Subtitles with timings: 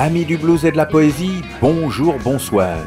[0.00, 2.78] Amis du blues et de la poésie, bonjour, bonsoir.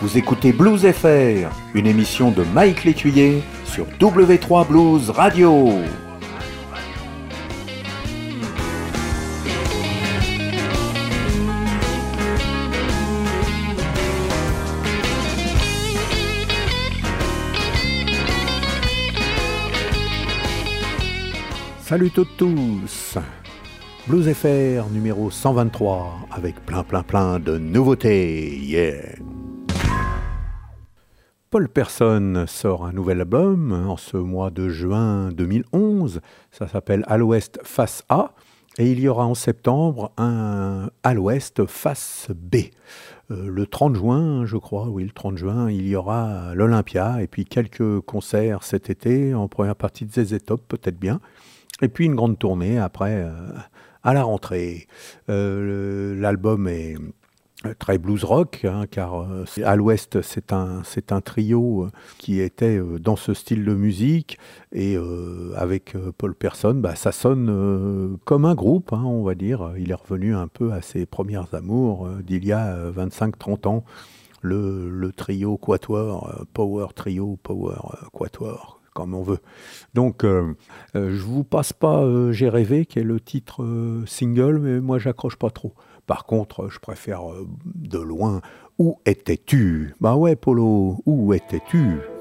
[0.00, 5.72] Vous écoutez Blues FR, une émission de Mike Létuyer sur W3 Blues Radio.
[21.80, 23.18] Salut toutes tous
[24.06, 29.16] Blues FR numéro 123 avec plein plein plein de nouveautés.
[31.48, 36.20] Paul Person sort un nouvel album en ce mois de juin 2011.
[36.50, 38.34] Ça s'appelle À l'Ouest face A.
[38.76, 42.56] Et il y aura en septembre un À l'Ouest face B.
[43.30, 47.26] Euh, le 30 juin, je crois, oui, le 30 juin, il y aura l'Olympia et
[47.26, 51.20] puis quelques concerts cet été en première partie de ZZ Top, peut-être bien.
[51.80, 53.32] Et puis une grande tournée après euh,
[54.04, 54.86] à la rentrée.
[55.28, 56.96] Euh, l'album est
[57.78, 62.78] très blues rock, hein, car euh, à l'ouest c'est un, un trio euh, qui était
[63.00, 64.38] dans ce style de musique,
[64.72, 64.96] et
[65.56, 69.72] avec Paul Person, bah, ça sonne comme un groupe, hein, on va dire.
[69.78, 73.84] Il est revenu un peu à ses premières amours d'il y a 25-30 ans,
[74.42, 77.76] le, le, trio Quatuor, Power Trio, Power
[78.12, 79.40] Quatuor comme on veut.
[79.92, 80.54] Donc, euh,
[80.96, 83.64] euh, je vous passe pas euh, J'ai rêvé, qui est le titre
[84.06, 85.74] single, mais moi, j'accroche pas trop.
[86.06, 87.22] Par contre, je préfère
[87.64, 88.40] de loin
[88.78, 89.94] Où étais-tu?
[90.00, 92.13] Bah ouais, Polo, où étais-tu?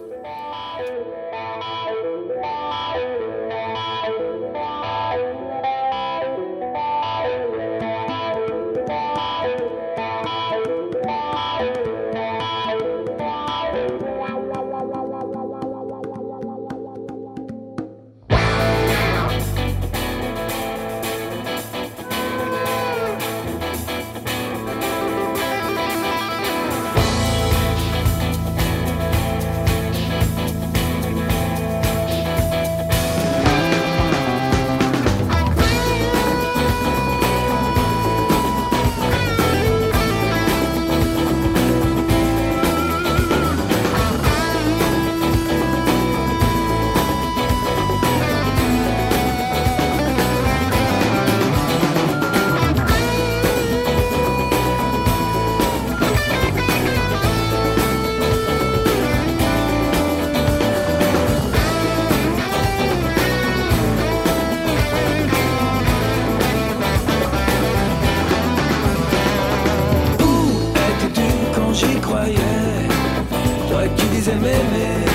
[74.43, 75.05] m'aimer.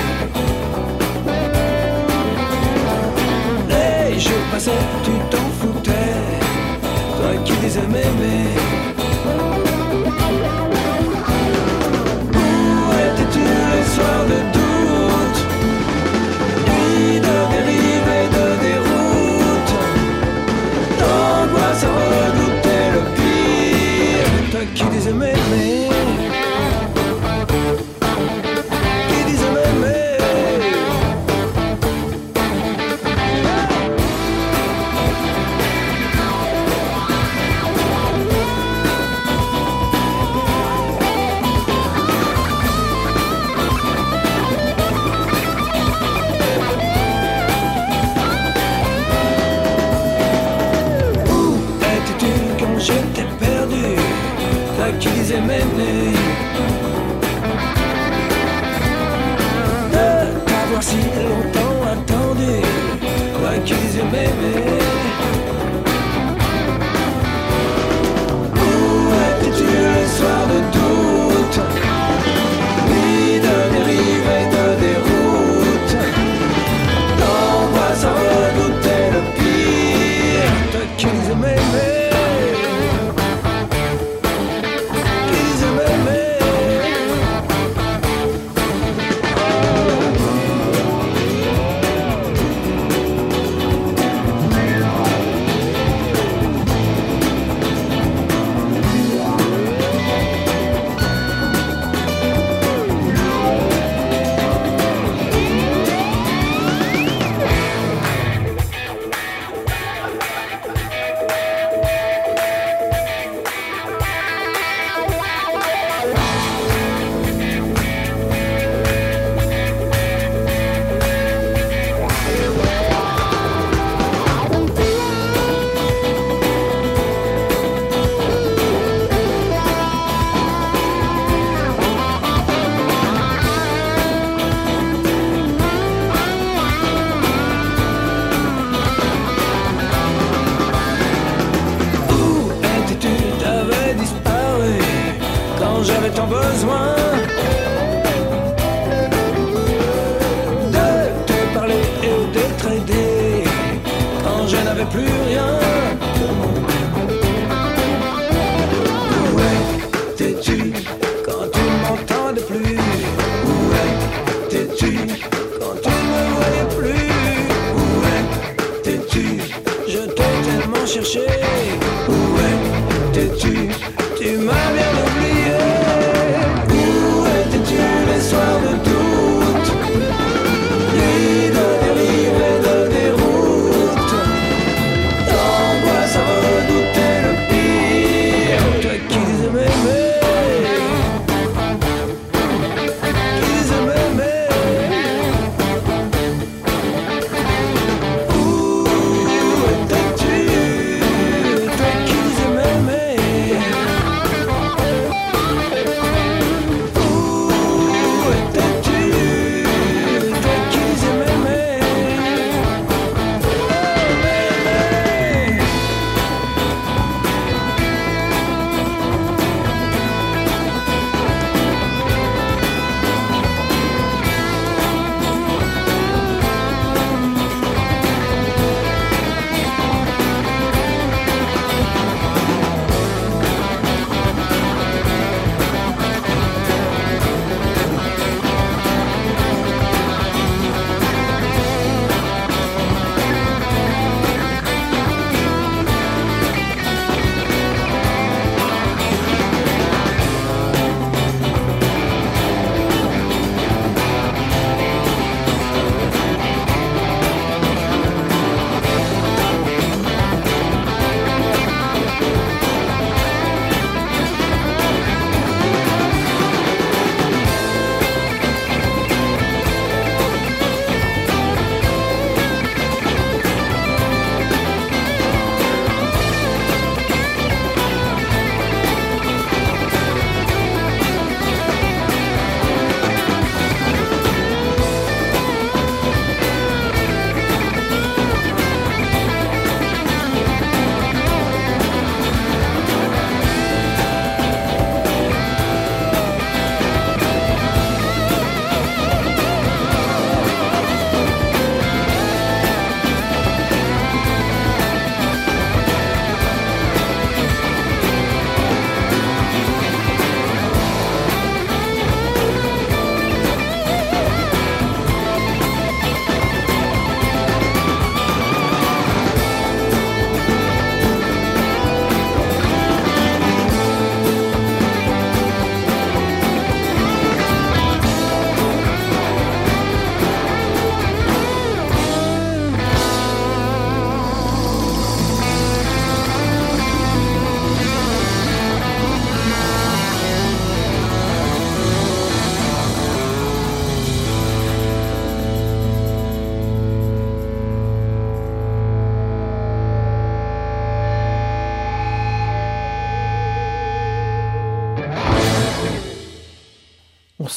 [3.69, 6.15] Les jours passaient, tu t'en foutais,
[7.17, 8.48] toi qui disais m'aimer.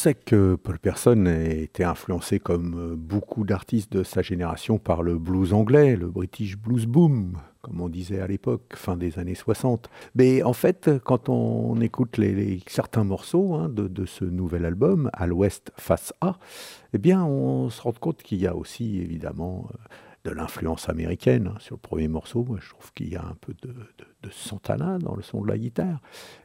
[0.02, 5.00] Sait que Paul Person a été influencé comme euh, beaucoup d'artistes de sa génération par
[5.04, 9.36] le blues anglais, le British Blues Boom, comme on disait à l'époque, fin des années
[9.36, 9.88] 60.
[10.16, 12.18] Mais en fait, quand on écoute
[12.66, 16.36] certains morceaux hein, de, ce nouvel album, à l'Ouest face A,
[16.94, 19.76] eh bien, on se rend compte qu'il y a aussi évidemment euh,
[20.24, 21.52] de l'influence américaine.
[21.54, 21.58] hein.
[21.60, 25.14] Sur le premier morceau, moi, je trouve qu'il y a un peu de Santana dans
[25.14, 26.00] le son de la guitare.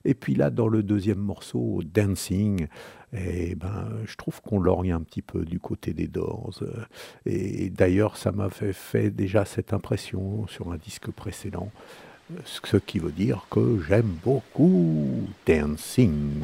[0.06, 2.68] Et puis là, dans le deuxième morceau, Dancing,
[3.14, 6.60] eh ben, je trouve qu'on lorgne un petit peu du côté des Doors.
[6.62, 6.86] euh,
[7.26, 11.72] Et d'ailleurs, ça m'avait fait déjà cette impression sur un disque précédent.
[12.34, 16.42] euh, Ce qui veut dire que j'aime beaucoup Dancing.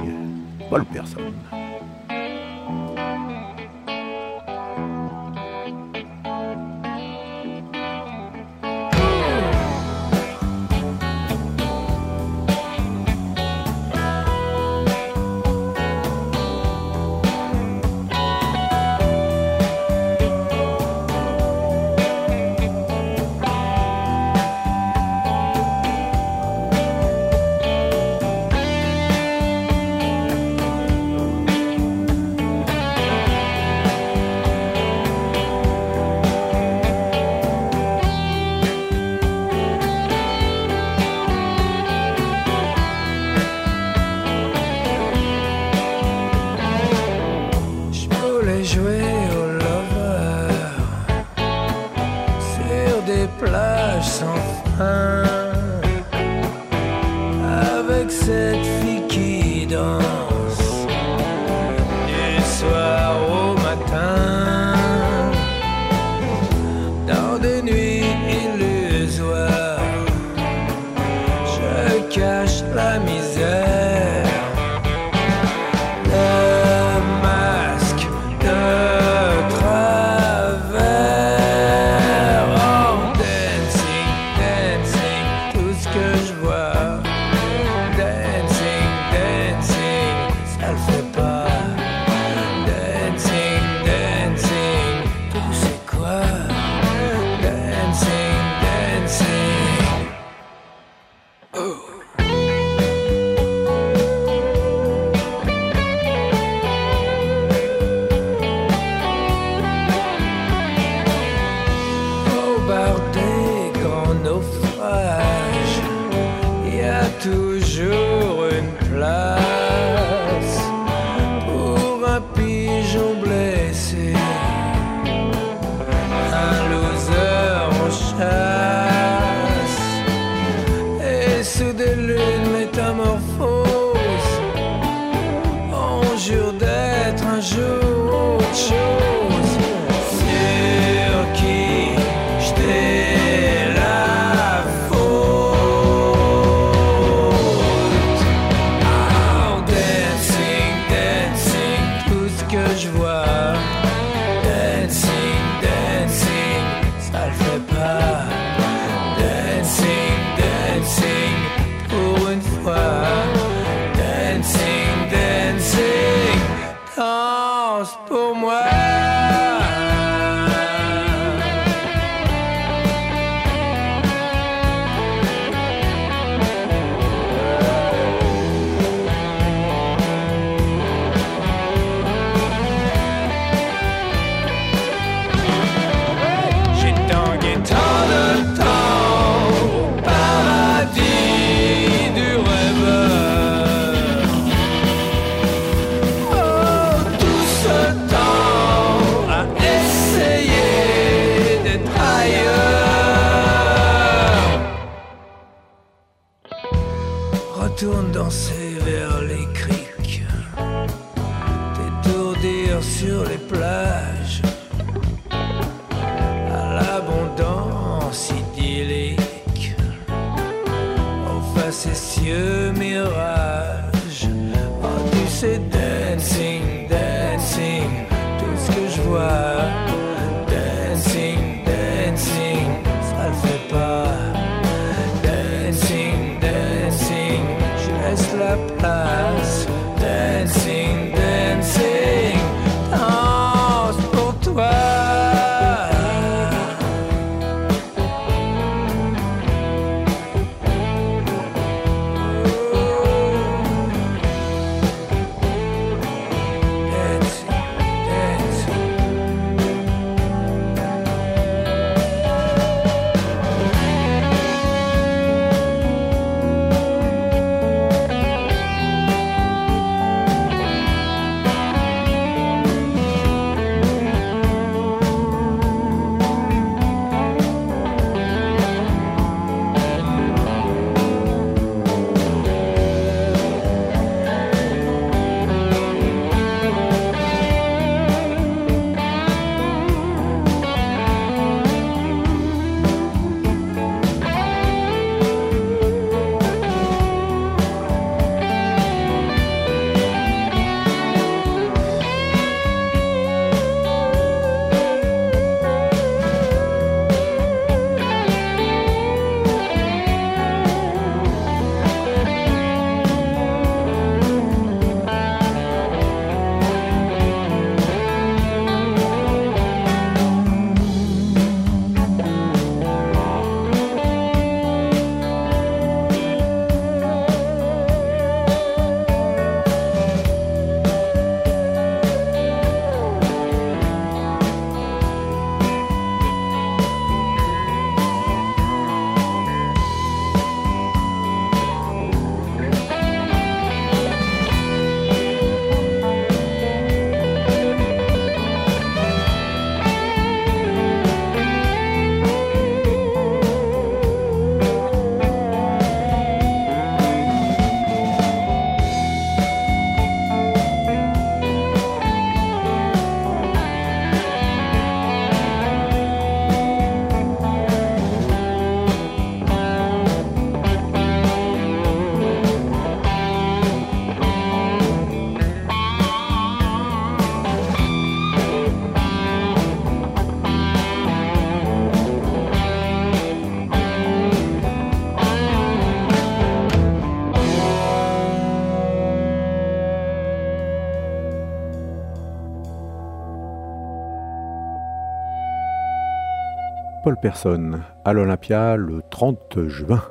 [397.13, 400.01] Paul Person à l'Olympia le 30 juin.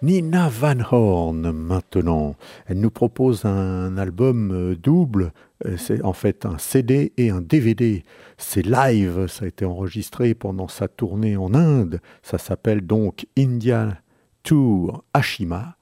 [0.00, 2.36] Nina Van Horn maintenant.
[2.66, 5.32] Elle nous propose un album double.
[5.76, 8.04] C'est en fait un CD et un DVD.
[8.38, 9.26] C'est live.
[9.26, 12.00] Ça a été enregistré pendant sa tournée en Inde.
[12.22, 13.98] Ça s'appelle donc India
[14.44, 15.77] Tour Ashima.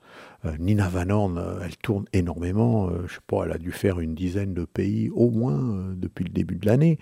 [0.47, 2.91] Euh, Nina Van Horn, elle tourne énormément.
[3.07, 6.31] je sais pas, elle a dû faire une dizaine de pays au moins depuis le
[6.31, 6.99] début de l'année,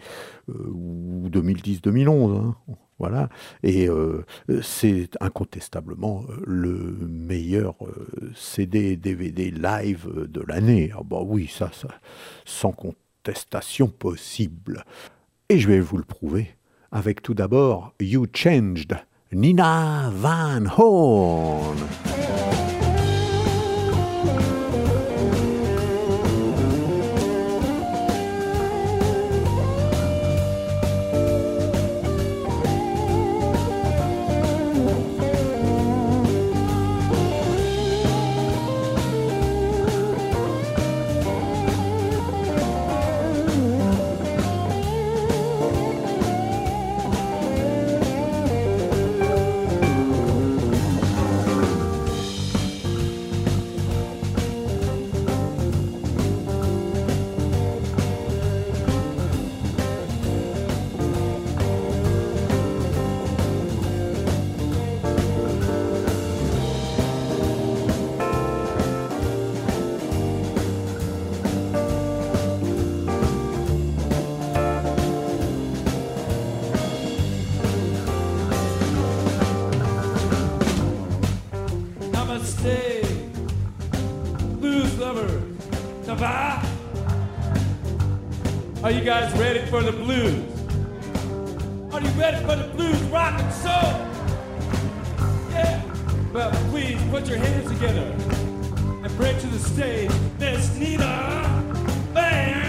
[0.48, 2.36] ou 2010-2011.
[2.36, 2.56] Hein.
[2.98, 3.28] Voilà.
[3.62, 4.24] Et euh,
[4.62, 10.92] c'est incontestablement euh, le meilleur euh, CD DVD live de l'année.
[10.96, 11.88] Ah bah oui, ça, ça,
[12.44, 14.84] sans contestation possible.
[15.48, 16.56] Et je vais vous le prouver
[16.92, 18.96] avec tout d'abord You Changed,
[19.32, 21.78] Nina Van Horn.
[82.44, 83.02] Stay.
[84.60, 85.42] Blues lover,
[86.04, 86.62] come by.
[88.82, 90.44] Are you guys ready for the blues?
[91.92, 93.94] Are you ready for the blues rock and soul?
[95.50, 95.82] Yeah.
[96.34, 98.14] Well, please put your hands together
[99.02, 101.64] and pray to the stage Miss Nina
[102.12, 102.63] Bang.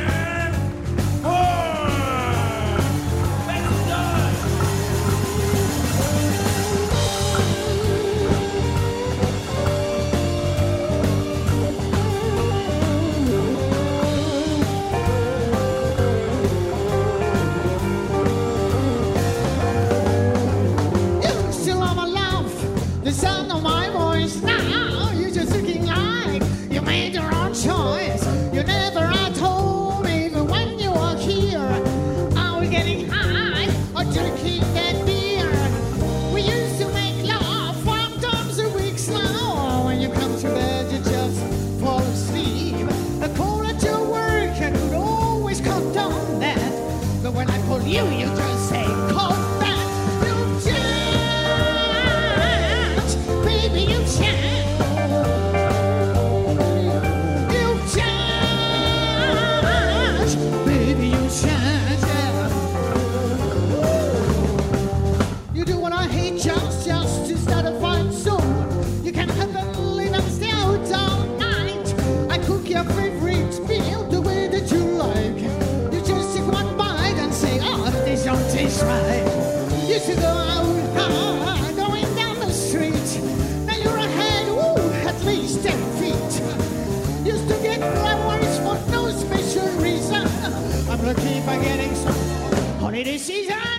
[92.96, 93.75] holiday season.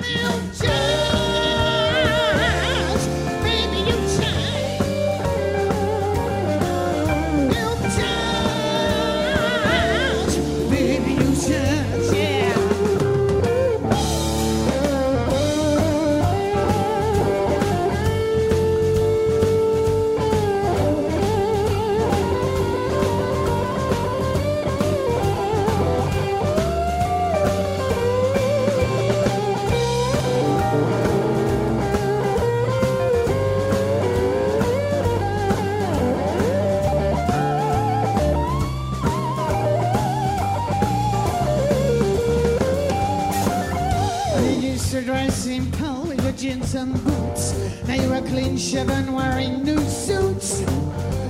[46.77, 47.55] and boots.
[47.87, 50.61] Now you're a clean shaven wearing new suits.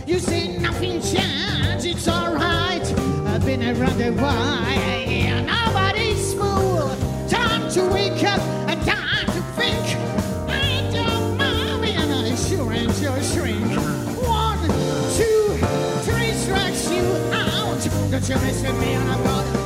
[0.06, 2.82] You see nothing changed, it's alright.
[3.26, 6.90] I've been around a while, nobody's fool.
[7.28, 9.86] Time to wake up and time to think.
[10.48, 13.70] I don't mind and I sure ain't your shrink.
[14.26, 14.62] One,
[15.16, 15.56] two,
[16.06, 17.80] three strikes you out.
[18.10, 19.65] Don't you mess with me I'm.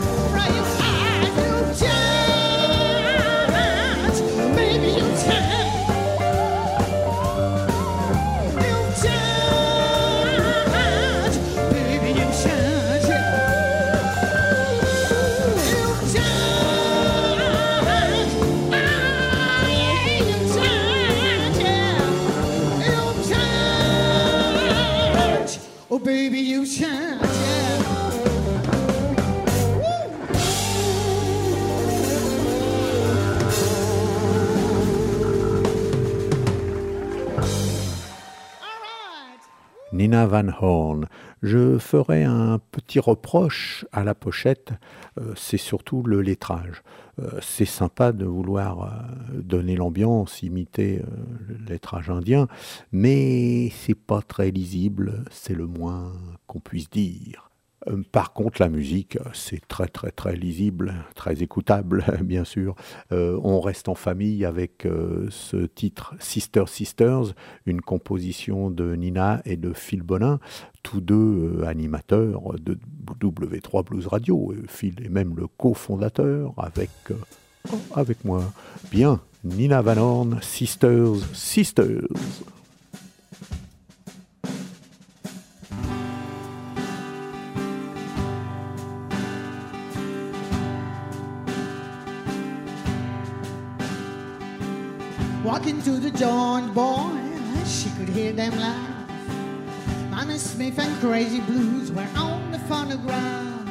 [26.10, 26.99] Baby, you change,
[40.00, 41.08] Nina Van Horn.
[41.42, 44.72] Je ferai un petit reproche à la pochette,
[45.18, 46.82] euh, c'est surtout le lettrage.
[47.18, 51.02] Euh, c'est sympa de vouloir euh, donner l'ambiance, imiter
[51.48, 52.48] le lettrage indien,
[52.92, 56.14] mais c'est pas très lisible, c'est le moins
[56.46, 57.49] qu'on puisse dire.
[57.88, 62.74] Euh, Par contre, la musique, euh, c'est très très très lisible, très écoutable, bien sûr.
[63.12, 64.86] Euh, on reste en famille avec
[65.30, 67.34] ce titre Sister Sisters,
[67.66, 70.40] une composition de Nina et de Phil Bonin,
[70.82, 72.78] tous deux animateurs de
[73.20, 74.54] W3 Blues Radio.
[74.68, 76.90] Phil est même le cofondateur avec,
[77.94, 78.44] avec moi.
[78.90, 82.08] Bien, Nina Van Horn, Sisters, Sisters.
[95.50, 97.10] Walking to the joint, boy,
[97.66, 99.10] she could hear them laugh.
[100.08, 103.66] Manny Smith and Crazy Blues were on the phonograph.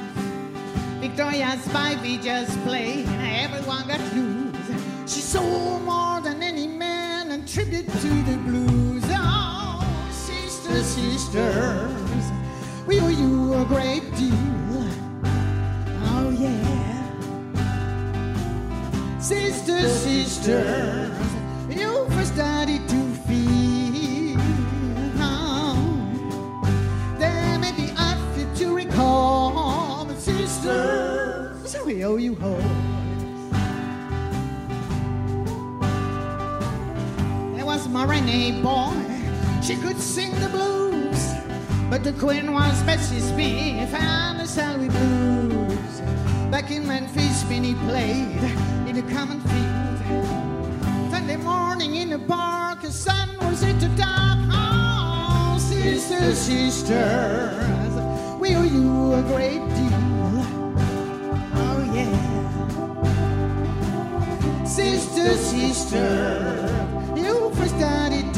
[1.00, 4.58] Victoria's Spivey just played, and everyone got loose.
[5.10, 9.06] She saw more than any man and tribute to the blues.
[9.08, 12.26] Oh, sisters, sisters,
[12.88, 14.36] we owe you a great deal.
[16.12, 16.60] Oh, yeah.
[19.22, 21.29] Sisters, sisters,
[21.80, 24.38] you first started to feel.
[27.18, 27.88] There may be
[28.36, 32.62] few to recall, but sisters, we owe you hope.
[37.56, 38.94] There was my Renee boy,
[39.63, 41.34] she could sing the blues,
[41.89, 46.02] but the queen was Bessie Smith and the Salary Blues.
[46.52, 48.44] Back in Memphis, Benny played
[48.88, 49.88] in the common field.
[51.30, 54.39] Sunday morning in the park, the sun was at the top.
[54.52, 57.94] Oh, sisters, sisters,
[58.39, 60.44] we owe you a great deal.
[61.54, 62.15] Oh, yeah.
[64.65, 66.68] Sister, sister,
[67.15, 68.29] you first started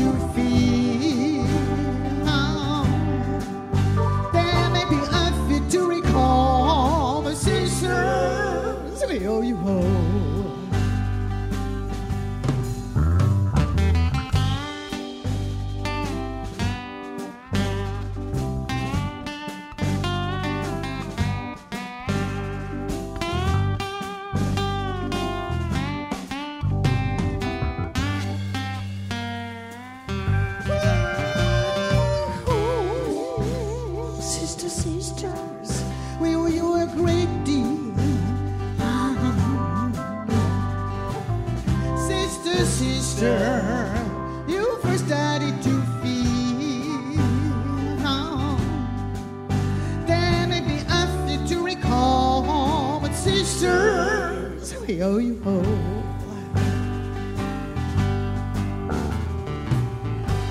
[54.92, 55.64] you hope.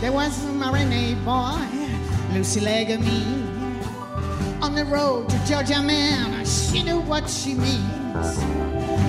[0.01, 1.61] There was a Marinade boy,
[2.33, 3.23] Lucy Legamy,
[4.63, 6.45] on the road to Georgia, man.
[6.47, 8.39] She knew what she means.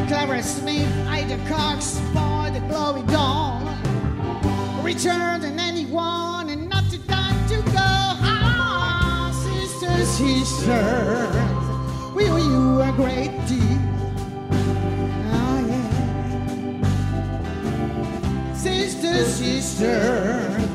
[0.10, 3.64] Clara Smith, Ida Cox, boy, the glory dawn.
[4.84, 7.72] Richer than anyone, and not too time to go.
[7.78, 11.36] Ah, sisters, sisters,
[12.14, 13.71] we owe you a great deal.
[18.92, 20.71] Sister, sister,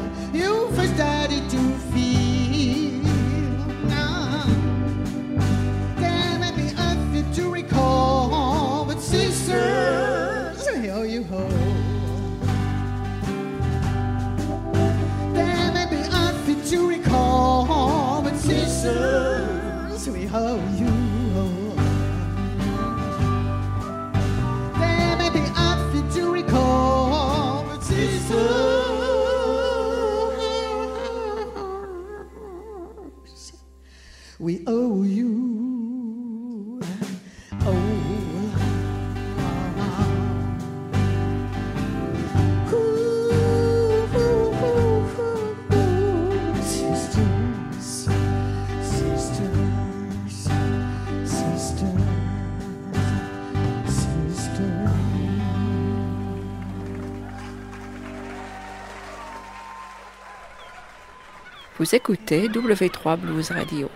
[34.66, 36.80] owe you
[46.62, 48.08] sisters,
[48.82, 49.52] sisters,
[51.24, 52.06] sisters.
[61.78, 63.90] Vous écoutez W3 Blues Radio.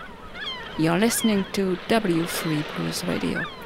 [0.81, 3.60] You're listening to W3 Blues Radio.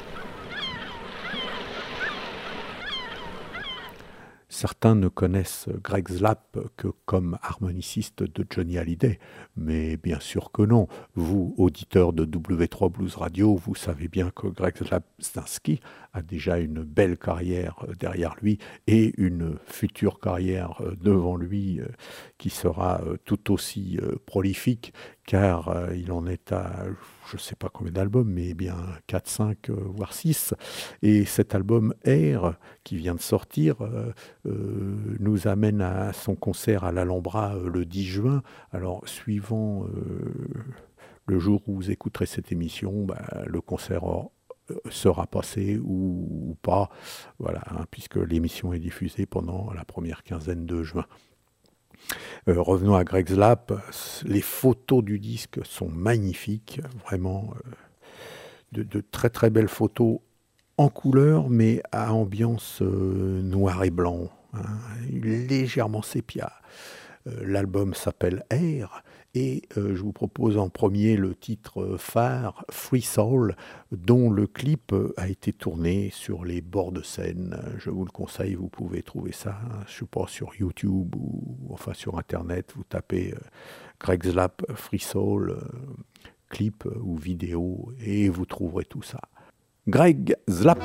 [4.57, 9.19] Certains ne connaissent Greg Slap que comme harmoniciste de Johnny Hallyday,
[9.57, 10.87] mais bien sûr que non.
[11.13, 15.81] Vous, auditeurs de W3 Blues Radio, vous savez bien que Greg Slapstinski
[16.13, 21.87] a déjà une belle carrière derrière lui et une future carrière devant lui euh,
[22.37, 24.93] qui sera euh, tout aussi euh, prolifique
[25.25, 26.85] car il en est à
[27.27, 28.75] je ne sais pas combien d'albums, mais bien
[29.07, 30.53] 4, 5, euh, voire 6.
[31.01, 34.11] Et cet album Air, qui vient de sortir, euh,
[34.45, 38.43] euh, nous amène à son concert à l'Alhambra le 10 juin.
[38.71, 39.85] Alors, suivant
[41.25, 44.03] le jour où vous écouterez cette émission, bah, le concert
[44.89, 46.89] sera passé ou, ou pas,
[47.39, 51.05] voilà, hein, puisque l'émission est diffusée pendant la première quinzaine de juin.
[52.47, 53.73] Euh, revenons à Greg Slap.
[54.23, 57.53] Les photos du disque sont magnifiques, vraiment
[58.77, 60.19] euh, de, très très belles photos
[60.77, 64.65] en couleur, mais à ambiance euh, noir et blanc, hein,
[65.09, 66.51] légèrement sépia.
[67.41, 69.03] L'album s'appelle Air
[69.35, 73.55] et euh, je vous propose en premier le titre euh, phare Free Soul,
[73.91, 77.59] dont le clip euh, a été tourné sur les bords de Seine.
[77.77, 82.17] Je vous le conseille, vous pouvez trouver ça, hein, je sur YouTube ou enfin sur
[82.17, 82.71] Internet.
[82.75, 83.35] Vous tapez
[83.99, 85.57] Greg Slap Free Soul,
[86.49, 89.19] clip ou vidéo, et vous trouverez tout ça.
[89.87, 90.79] Greg Slap.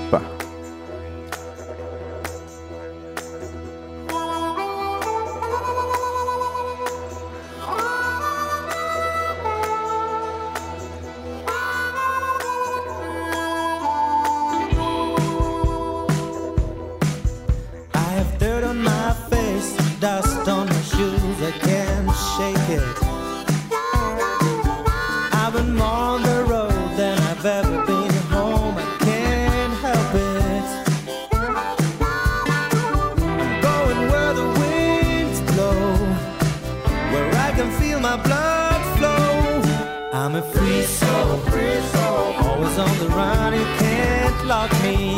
[44.83, 45.17] Me.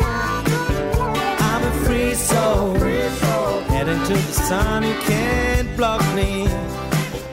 [0.00, 2.74] I'm a free soul,
[3.68, 6.48] heading to the sun, you can't block me.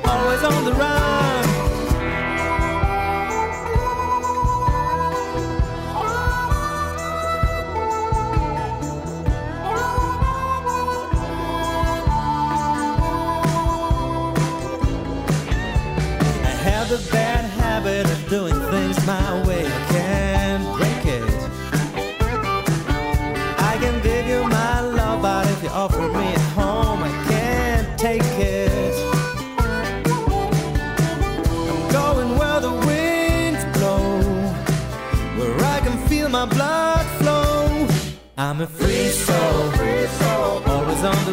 [0.06, 1.37] Always on the run.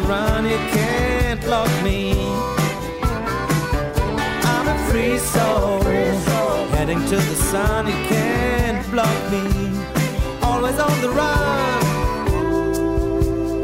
[0.07, 2.13] Run, you can't lock me.
[4.51, 5.83] I'm a free soul,
[6.75, 9.43] heading to the sun, you can't block me.
[10.41, 11.83] Always on the run.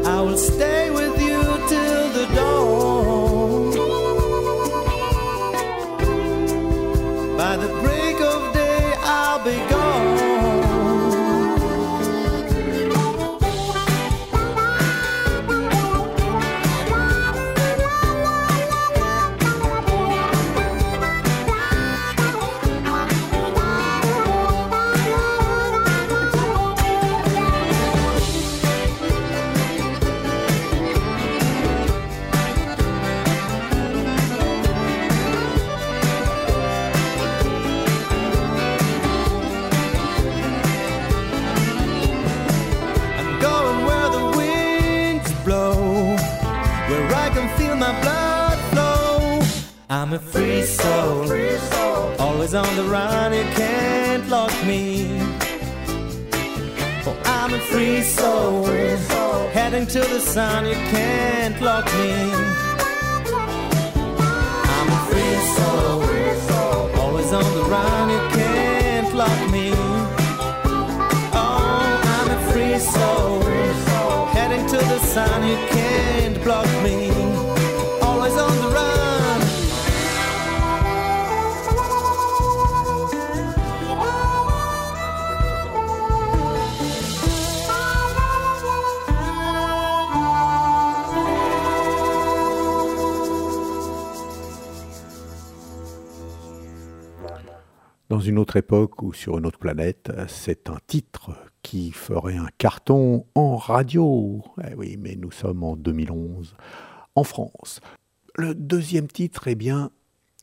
[0.06, 1.21] I will stay with you
[50.02, 51.30] I'm a free soul,
[52.18, 55.06] always on the run, you can't lock me.
[57.06, 58.66] Oh, I'm a free soul,
[59.52, 62.12] heading to the sun, you can't lock me.
[64.74, 66.02] I'm a free soul,
[67.00, 69.70] always on the run, you can't lock me.
[71.32, 73.40] Oh, I'm a free soul,
[74.32, 77.11] heading to the sun, you can't block me.
[98.22, 101.32] Une autre époque ou sur une autre planète, c'est un titre
[101.62, 104.42] qui ferait un carton en radio.
[104.66, 106.56] Eh oui, mais nous sommes en 2011
[107.14, 107.80] en France.
[108.36, 109.90] Le deuxième titre, eh bien,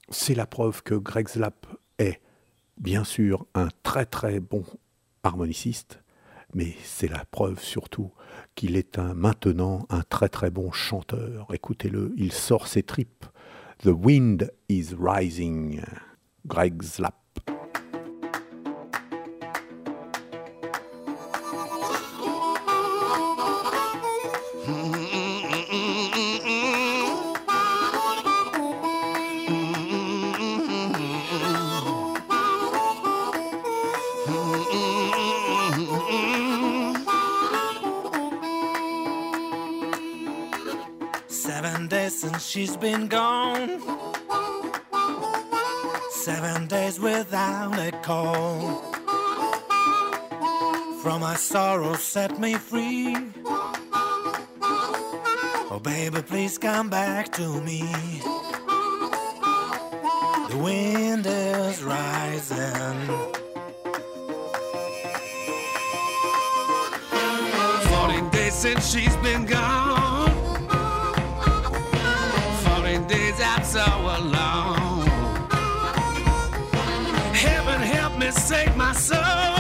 [0.10, 1.66] c'est la preuve que Greg Slap
[1.98, 2.22] est
[2.78, 4.64] bien sûr un très très bon
[5.24, 6.02] harmoniciste,
[6.54, 8.12] mais c'est la preuve surtout
[8.56, 11.48] qu'il est un, maintenant un très très bon chanteur.
[11.54, 13.26] Écoutez-le, il sort ses tripes.
[13.84, 15.82] The Wind is Rising.
[16.46, 17.19] Greg Slap.
[42.60, 43.80] She's been gone.
[46.12, 48.82] Seven days without a call.
[51.02, 53.16] From my sorrow, set me free.
[55.72, 57.84] Oh, baby, please come back to me.
[60.50, 63.40] The wind is rising.
[68.32, 69.89] Days since she's been gone.
[73.72, 75.06] So alone.
[77.36, 79.59] Heaven help me save my soul.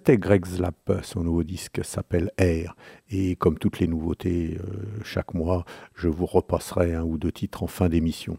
[0.00, 2.74] C'était Greg Slap, son nouveau disque s'appelle Air.
[3.10, 7.62] Et comme toutes les nouveautés, euh, chaque mois, je vous repasserai un ou deux titres
[7.62, 8.38] en fin d'émission.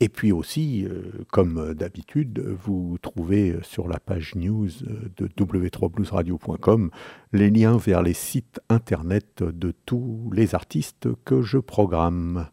[0.00, 4.70] Et puis aussi, euh, comme d'habitude, vous trouvez sur la page news
[5.18, 6.90] de w3bluesradio.com
[7.34, 12.46] les liens vers les sites internet de tous les artistes que je programme.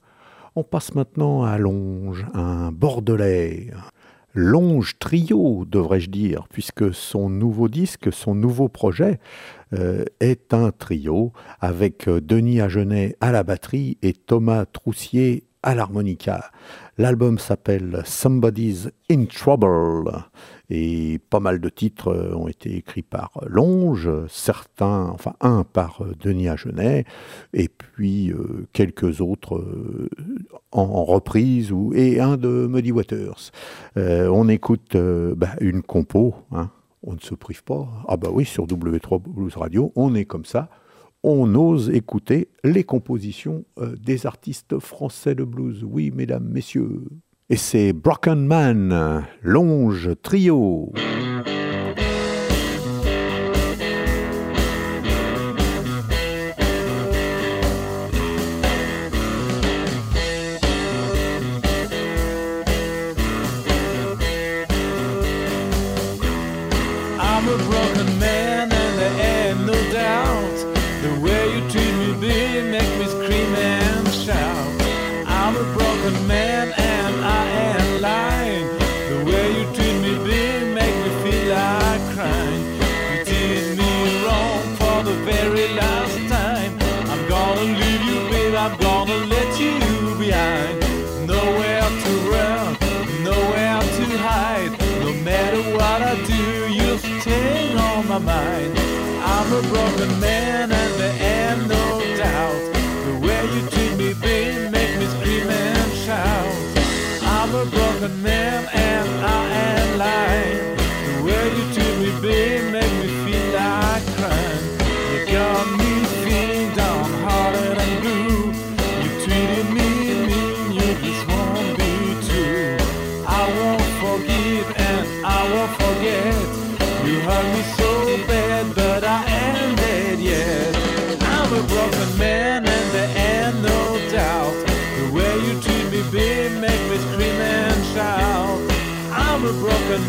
[0.58, 3.72] On passe maintenant à Longe, un Bordelais.
[4.34, 9.20] Longe Trio, devrais-je dire, puisque son nouveau disque, son nouveau projet
[9.74, 15.76] euh, est un trio avec euh, Denis Agenet à la batterie et Thomas Troussier à
[15.76, 16.52] l'harmonica.
[17.00, 20.12] L'album s'appelle Somebody's in Trouble
[20.70, 26.04] et pas mal de titres euh, ont été écrits par Longe, certains, enfin un par
[26.04, 27.06] euh, Denis Agenet,
[27.54, 29.64] et puis euh, quelques autres
[30.74, 33.52] en, reprise, ou, et un de Muddy Waters.
[33.96, 36.70] On écoute bah, une compo, hein,
[37.04, 37.88] on ne se prive pas.
[38.10, 40.68] Ah bah oui, sur W3 Blues Radio, on est comme ça,
[41.24, 45.84] on ose écouter les compositions euh, des artistes français de blues.
[45.84, 47.04] Oui, mesdames, messieurs.
[47.50, 50.94] Et c'est Broken Man, Longe Trio.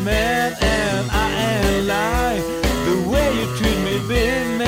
[0.04, 2.42] man and I ain't lying.
[2.86, 4.59] The way you treat me, baby.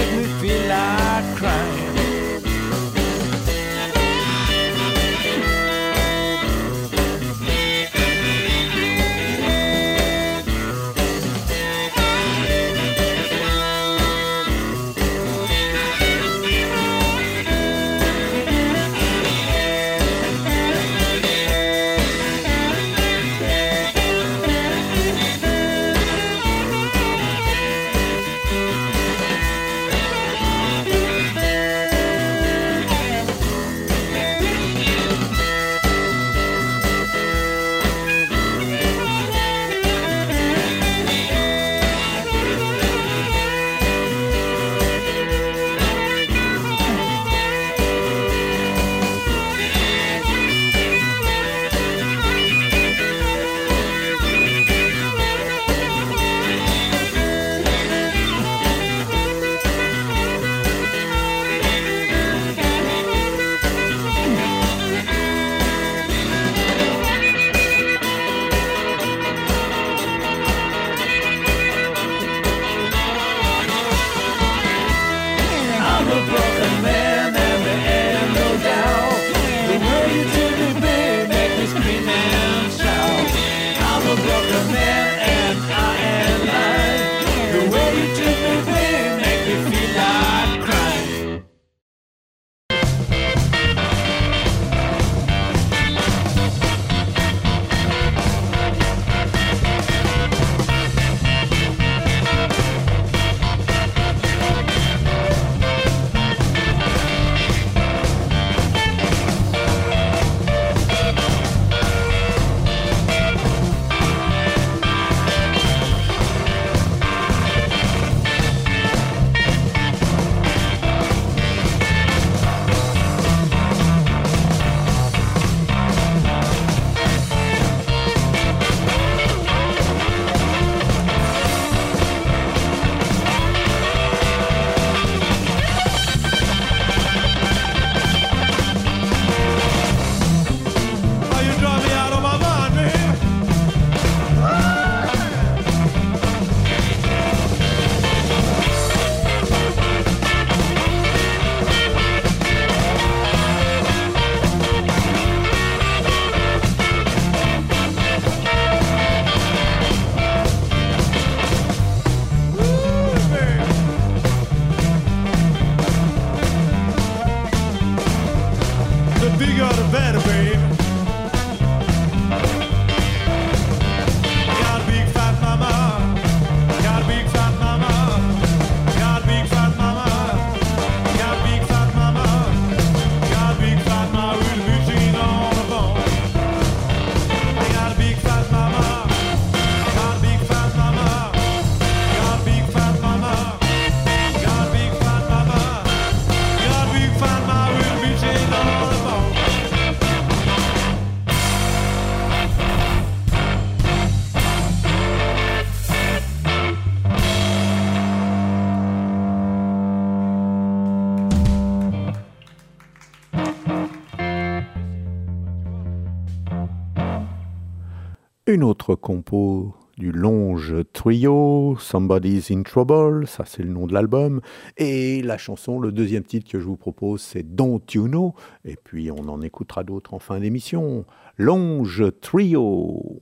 [218.83, 224.41] autre compo du Longe Trio, Somebody's in Trouble, ça c'est le nom de l'album,
[224.77, 228.75] et la chanson, le deuxième titre que je vous propose, c'est Don't You Know, et
[228.75, 231.05] puis on en écoutera d'autres en fin d'émission.
[231.37, 233.21] Longe Trio.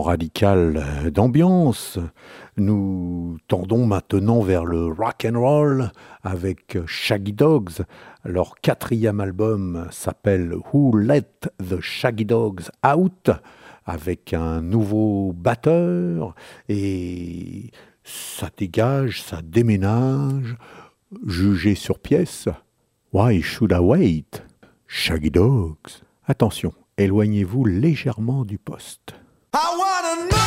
[0.00, 1.98] radical euh, d'ambiance,
[2.56, 5.90] nous tendons maintenant vers le rock and roll
[6.22, 7.84] avec Shaggy Dogs.
[8.24, 13.30] Leur quatrième album s'appelle Who Let the Shaggy Dogs Out
[13.84, 16.34] avec un nouveau batteur
[16.68, 17.70] et
[18.04, 20.56] ça dégage, ça déménage.
[21.26, 22.48] Jugé sur pièce,
[23.12, 24.42] Why should I wait?
[24.86, 26.02] Shaggy Dogs.
[26.26, 29.14] Attention, éloignez-vous légèrement du poste.
[29.54, 30.38] I wanna know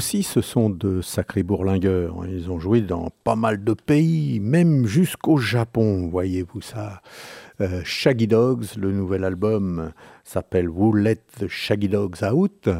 [0.00, 2.24] aussi, ce sont de sacrés bourlingueurs.
[2.26, 7.02] Ils ont joué dans pas mal de pays, même jusqu'au Japon, voyez-vous ça.
[7.60, 9.92] Euh, Shaggy Dogs, le nouvel album
[10.24, 12.70] s'appelle Who Let the Shaggy Dogs Out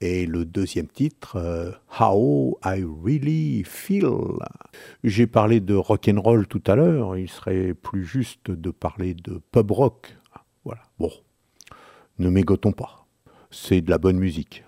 [0.00, 4.08] et le deuxième titre euh, How I Really Feel.
[5.04, 9.12] J'ai parlé de rock and roll tout à l'heure, il serait plus juste de parler
[9.12, 10.16] de pub rock.
[10.64, 10.80] Voilà.
[10.98, 11.10] Bon,
[12.18, 13.06] ne mégotons pas.
[13.50, 14.64] C'est de la bonne musique.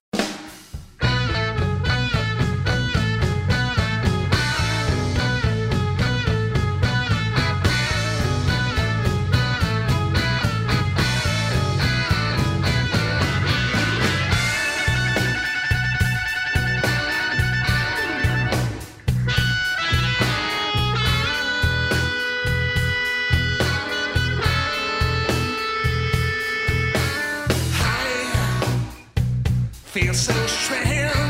[29.95, 31.24] feel so strange.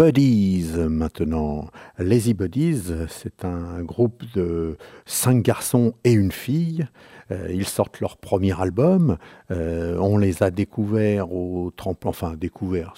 [0.00, 1.68] Buddies maintenant.
[1.98, 6.88] Lazy Buddies, c'est un groupe de cinq garçons et une fille.
[7.30, 9.18] Euh, ils sortent leur premier album.
[9.50, 12.94] Euh, on les a découverts au tremplin, enfin découverts.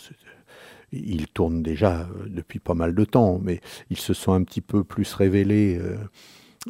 [0.93, 4.61] Ils tournent déjà euh, depuis pas mal de temps, mais ils se sont un petit
[4.61, 5.81] peu plus révélés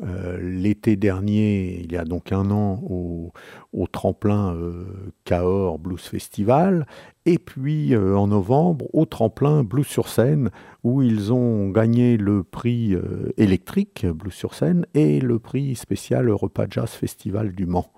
[0.03, 6.87] euh, l'été dernier, il y a donc un an, au, tremplin euh, Cahors Blues Festival,
[7.27, 10.51] et puis euh, en novembre au tremplin Blues sur scène,
[10.83, 12.97] où ils ont gagné le prix
[13.37, 17.93] électrique Blues sur scène et le prix spécial Repas Jazz Festival du Mans.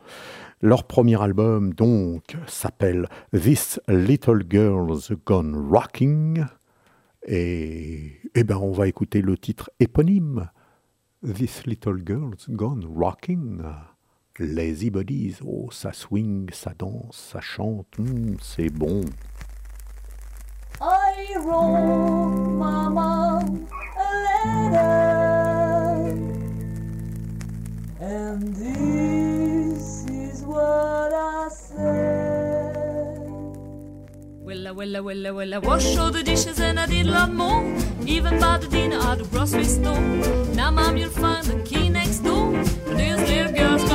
[0.62, 6.44] Leur premier album, donc, s'appelle This Little Girl's Gone Rocking.
[7.26, 10.48] Et, eh ben, on va écouter le titre éponyme.
[11.26, 13.64] This Little Girl's Gone Rocking.
[14.38, 15.40] Lazy Bodies.
[15.42, 17.86] Oh, ça swing, ça danse, ça chante.
[17.96, 19.00] Hmm, c'est bon.
[20.82, 22.52] I wrote
[23.96, 24.84] a letter,
[28.02, 28.73] and
[34.74, 37.62] Well, well, well, I, wash all the dishes and I did a lot more.
[38.06, 40.00] Even bought the dinner at the grocery store.
[40.56, 42.50] Now, mom, you'll find the key next door.
[42.84, 43.88] But this little girl's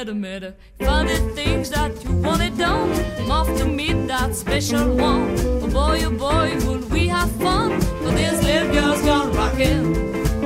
[0.00, 0.54] later, matter.
[0.78, 2.90] The things that you wanted done.
[3.18, 5.36] I'm off to meet that special one.
[5.38, 7.78] Oh boy, oh boy, will we have fun?
[8.02, 9.92] But this little girl's gone rockin'.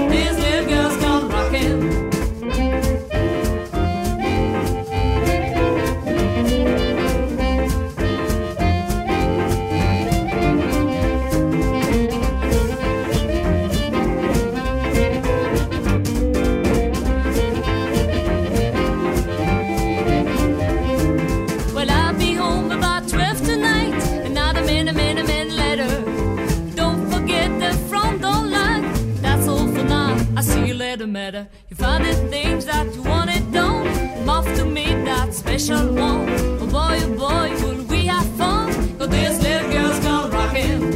[0.09, 2.14] This little girl's gone rockin'.
[31.25, 31.49] Matter.
[31.71, 33.87] You find the things that you wanted done.
[34.19, 36.29] I'm off to meet that special one.
[36.61, 38.69] Oh boy, oh boy, will we have fun?
[38.99, 40.94] Cause this little girl's gone rockin'.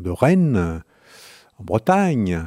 [0.00, 0.82] De Rennes,
[1.58, 2.46] en Bretagne,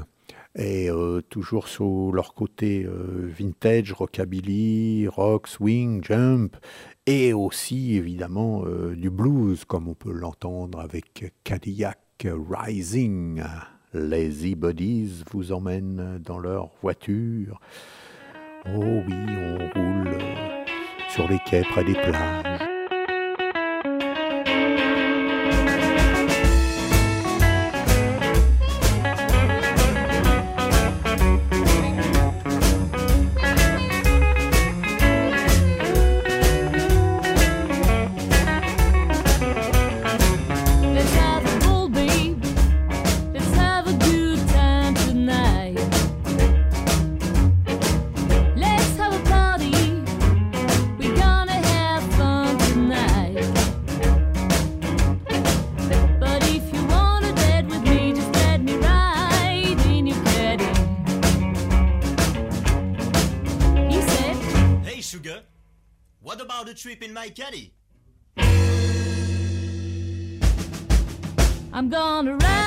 [0.56, 6.58] et euh, toujours sur leur côté euh, vintage, rockabilly, rock, swing, jump,
[7.06, 13.44] et aussi évidemment euh, du blues, comme on peut l'entendre avec Cadillac Rising.
[13.94, 17.60] Lazy Buddies vous emmènent dans leur voiture.
[18.66, 20.18] Oh oui, on roule
[21.10, 22.73] sur les quais près des plages.
[71.84, 72.63] I'm gonna ride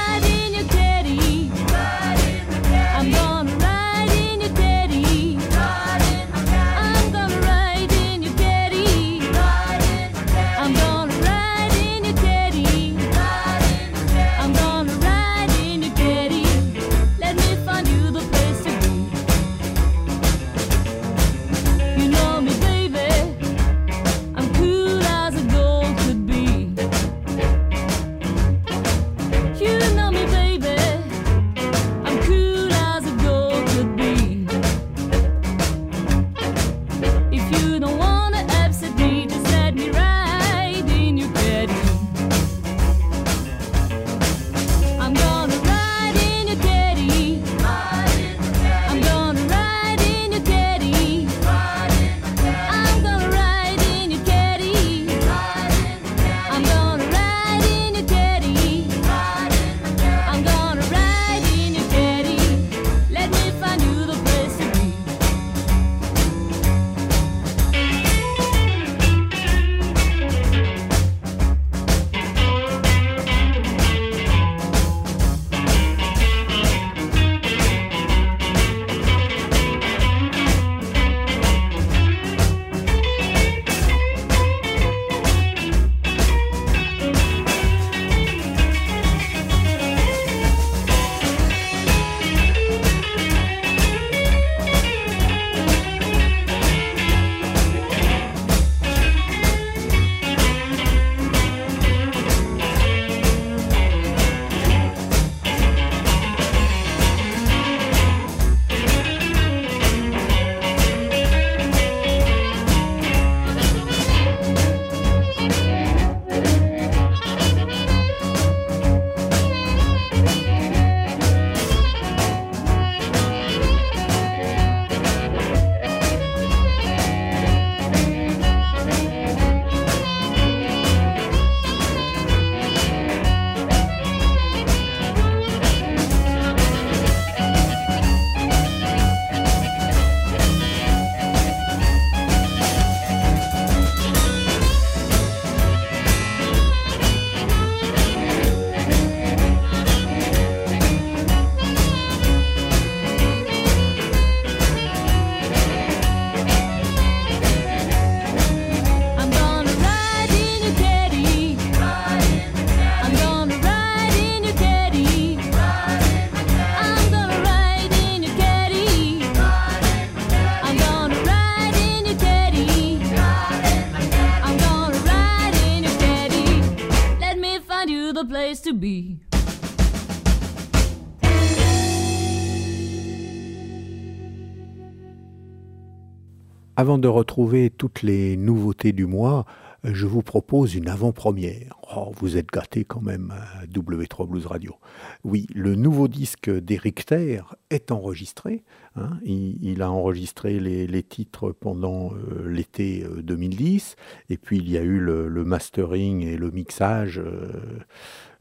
[186.86, 189.44] Avant de retrouver toutes les nouveautés du mois,
[189.84, 191.76] euh, je vous propose une avant-première.
[191.96, 194.76] Oh, vous êtes gâtés quand même à W3 Blues Radio.
[195.24, 198.62] Oui, le nouveau disque d'Eric Terre est enregistré.
[198.94, 199.18] hein.
[199.24, 203.96] Il, a enregistré les, titres pendant euh, l'été euh, 2010.
[204.30, 207.80] Et puis il y a eu le, mastering et le mixage euh,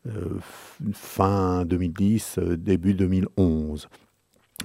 [0.08, 0.38] euh,
[0.94, 3.90] fin 2010, euh, début 2011.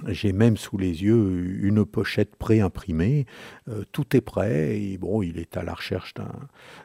[0.07, 3.25] J'ai même sous les yeux une pochette préimprimée.
[3.67, 6.13] Euh, tout est prêt bon, il est à la recherche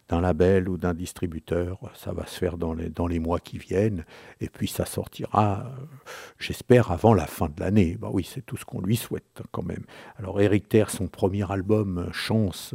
[0.08, 1.78] d'un label ou d'un distributeur.
[1.94, 4.04] Ça va se faire dans les, mois qui viennent.
[4.40, 5.84] Et puis ça sortira, euh,
[6.38, 7.96] j'espère, avant la fin de l'année.
[8.00, 9.84] Bah oui, c'est tout ce qu'on lui souhaite quand même.
[10.18, 12.74] Alors Eric Terre, son premier album, euh, Chance,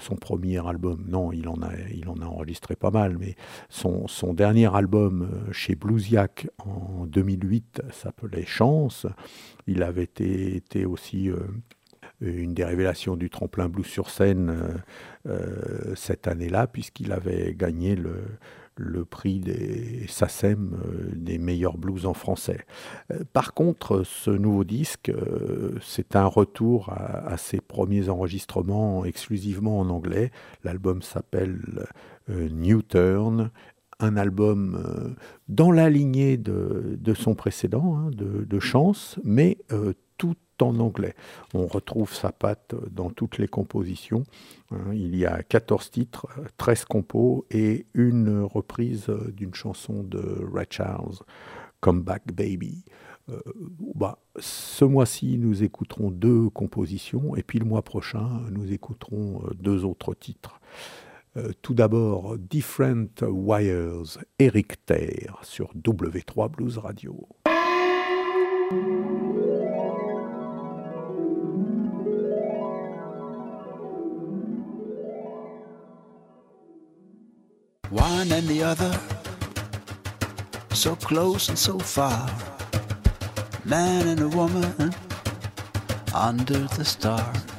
[0.00, 3.36] son premier album, non, il en a, il en a enregistré pas mal, mais
[3.68, 9.06] son, son dernier album euh, chez Bluesiac en 2008 s'appelait Chance.
[9.66, 11.38] Il avait été, été aussi euh,
[12.20, 14.82] une des révélations du tremplin blues sur scène
[15.26, 18.14] euh, cette année-là, puisqu'il avait gagné le,
[18.76, 22.60] le prix des SACEM euh, des meilleurs blues en français.
[23.10, 29.80] Euh, par contre, ce nouveau disque, euh, c'est un retour à, ses premiers enregistrements exclusivement
[29.80, 30.30] en anglais.
[30.64, 31.86] L'album s'appelle
[32.28, 33.50] New Turn
[34.00, 35.14] un album
[35.48, 39.58] dans la lignée de, son précédent, hein, de, Chance, mais
[40.62, 41.14] en anglais.
[41.54, 44.24] On retrouve sa patte dans toutes les compositions.
[44.70, 44.92] hein.
[44.92, 50.66] Il y a 14 titres, euh, 13 compos et une reprise d'une chanson de Ray
[50.70, 51.16] Charles,
[51.80, 52.84] Come Back Baby.
[53.28, 53.40] Euh,
[53.94, 59.54] bah, ce mois-ci, nous écouterons deux compositions et puis le mois prochain, nous écouterons euh,
[59.54, 60.60] deux autres titres.
[61.36, 67.28] Euh, tout d'abord, Different Wires, Eric Terre sur W3 Blues Radio.
[77.92, 78.98] One and the other,
[80.72, 82.26] so close and so far.
[83.66, 84.94] Man and a woman
[86.14, 87.51] under the stars.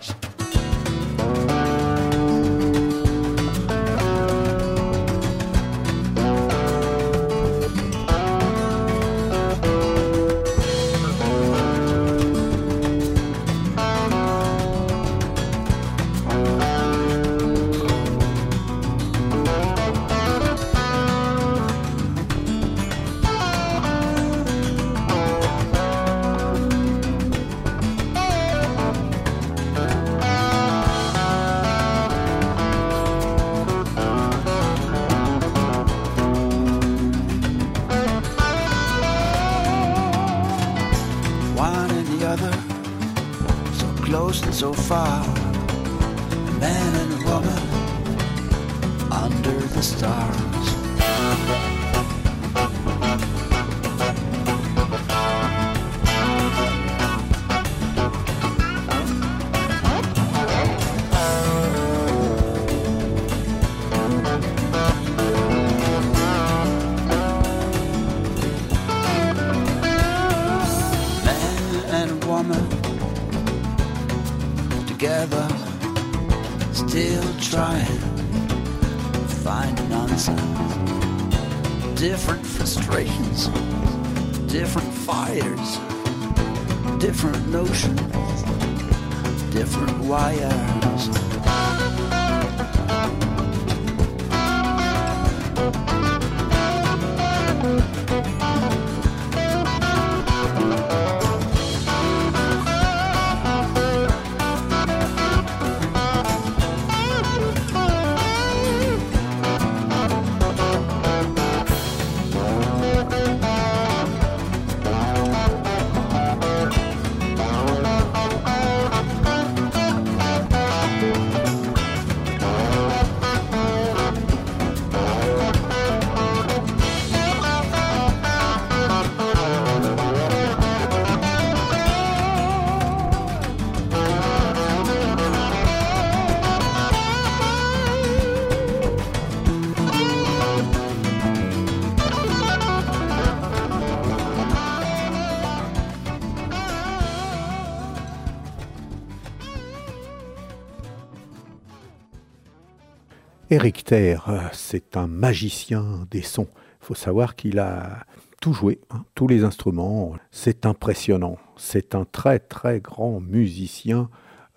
[153.64, 156.50] Eric Terre, euh, c'est un magicien des sons.
[156.82, 158.06] Il faut savoir qu'il a
[158.42, 160.18] tout joué, hein, tous les instruments.
[160.32, 161.38] C'est impressionnant.
[161.56, 164.10] C'est un très très grand musicien,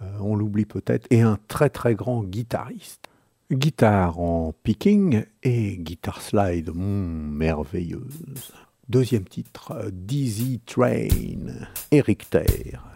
[0.02, 3.08] euh, on l'oublie peut-être, et un très très grand guitariste.
[3.52, 8.54] Guitare en picking et guitare slide, hmm, merveilleuse.
[8.88, 12.95] Deuxième titre, Dizzy Train, Eric Terre.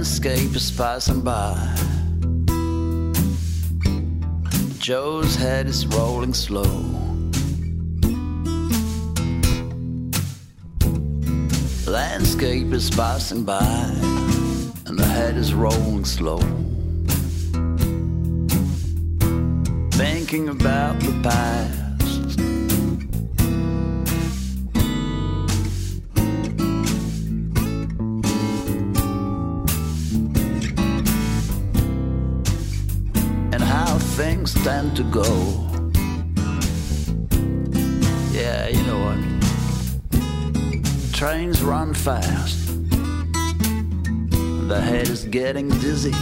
[0.00, 1.76] Landscape is passing by.
[4.78, 6.62] Joe's head is rolling slow.
[11.86, 13.60] Landscape is passing by,
[14.86, 16.40] and the head is rolling slow.
[19.92, 21.79] Thinking about the past.
[34.64, 35.24] Tend to go.
[38.30, 39.18] Yeah, you know what?
[41.14, 42.68] Trains run fast.
[44.68, 46.14] The head is getting dizzy.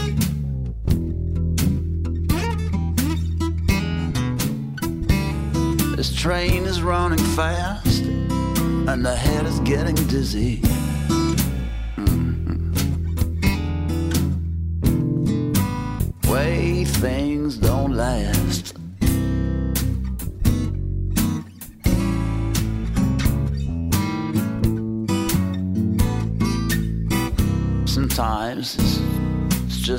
[5.95, 10.61] This train is running fast, and the head is getting dizzy.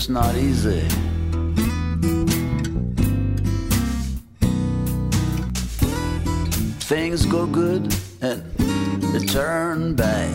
[0.01, 0.81] it's not easy.
[6.89, 8.43] Things go good and
[9.13, 10.33] they turn bad.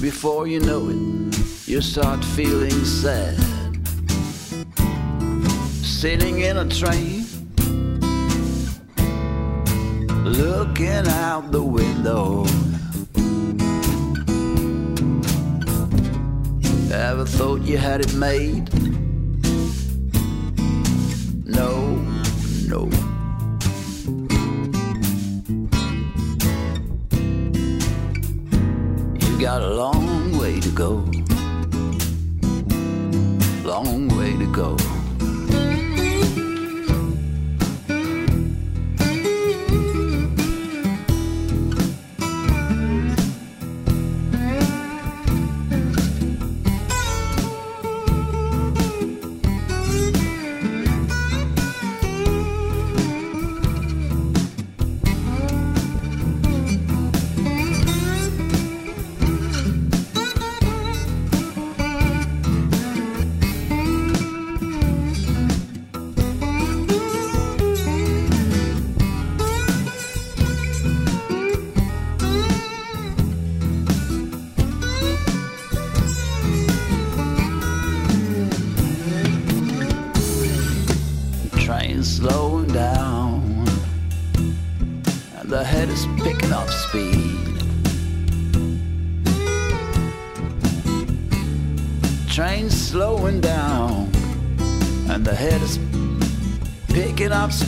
[0.00, 3.36] Before you know it, you start feeling sad.
[5.82, 7.26] Sitting in a train,
[10.24, 12.46] looking out the window
[17.14, 18.93] Ever thought you had it made?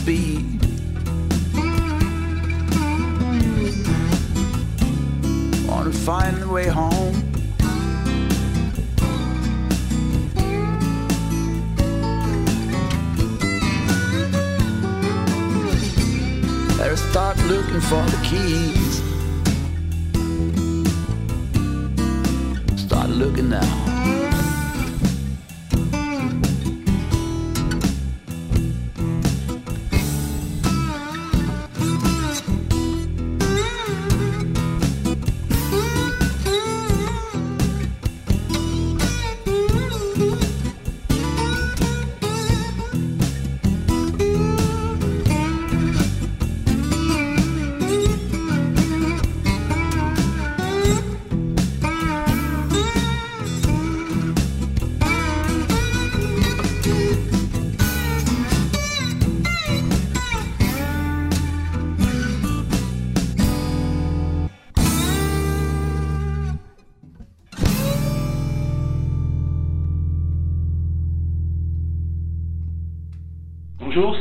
[0.07, 0.56] Picking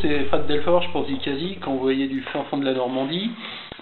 [0.07, 3.31] c'est Fred Delforge pour Zikazi, envoyé du fin fond de la Normandie.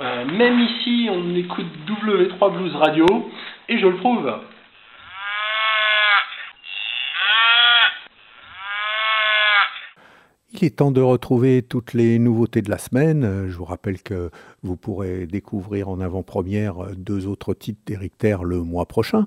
[0.00, 3.06] Euh, même ici, on écoute W3 Blues Radio,
[3.68, 4.32] et je le prouve.
[10.54, 13.48] Il est temps de retrouver toutes les nouveautés de la semaine.
[13.48, 14.30] Je vous rappelle que
[14.62, 19.26] vous pourrez découvrir en avant-première deux autres titres d'Eric Terre le mois prochain,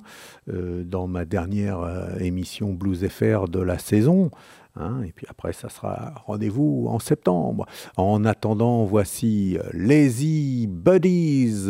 [0.49, 4.32] euh, dans ma dernière euh, émission Blues FR de la saison.
[4.79, 5.03] Hein.
[5.03, 7.65] et puis après, ça sera rendez-vous en septembre.
[7.95, 11.69] En attendant, voici euh, Lazy Buddies,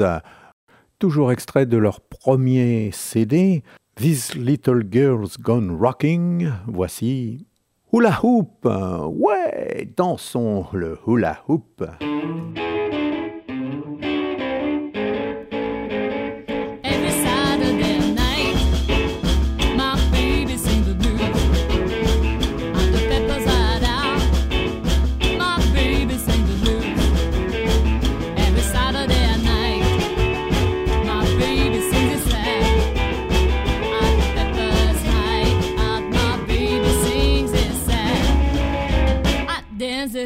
[0.99, 3.63] toujours extrait de leur premier CD,
[3.95, 6.51] These Little Girls Gone Rocking.
[6.67, 7.47] Voici
[7.93, 8.65] Hula Hoop.
[8.65, 11.83] Ouais, dansons le hula hoop.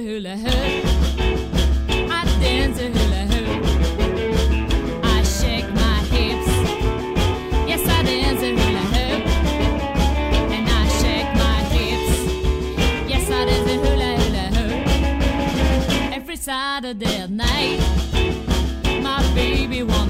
[0.02, 0.86] Hula hoop.
[2.11, 3.61] I dance the hula hoop.
[5.03, 6.52] I shake my hips.
[7.69, 9.23] Yes, I dance a hula hoop.
[10.56, 12.18] And I shake my hips.
[13.10, 16.14] Yes, I dance a hula hula hoop.
[16.14, 17.80] Every Saturday night,
[19.02, 20.01] my baby wanna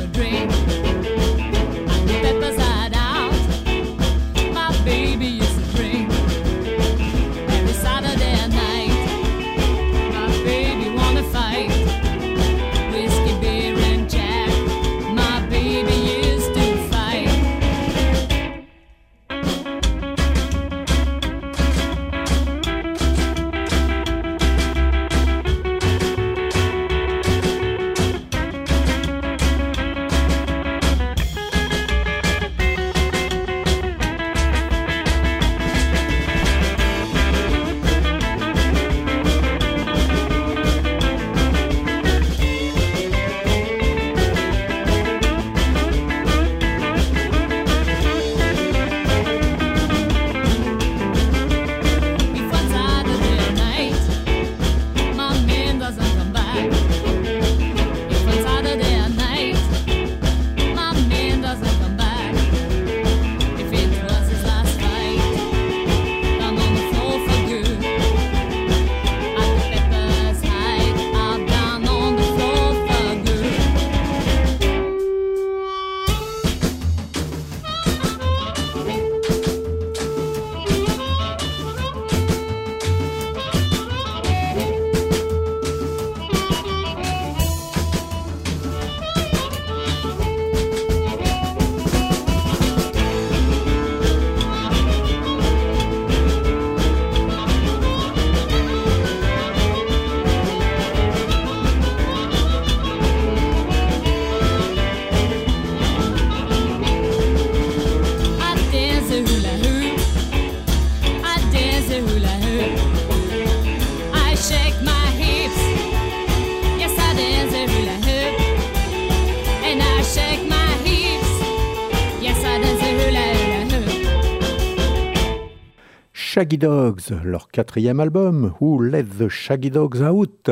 [126.34, 130.50] Shaggy Dogs, leur quatrième album, Who Let the Shaggy Dogs Out?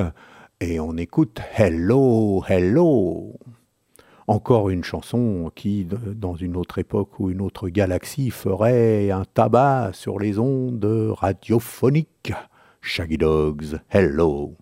[0.59, 3.39] Et on écoute Hello, Hello.
[4.27, 9.91] Encore une chanson qui, dans une autre époque ou une autre galaxie, ferait un tabac
[9.93, 12.33] sur les ondes radiophoniques.
[12.81, 14.57] Shaggy Dogs, Hello.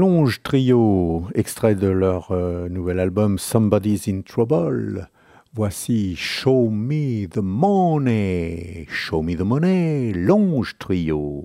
[0.00, 5.10] Plonge Trio, extrait de leur euh, nouvel album Somebody's in Trouble.
[5.52, 11.44] Voici Show Me the Money, Show Me the Money, Longe Trio.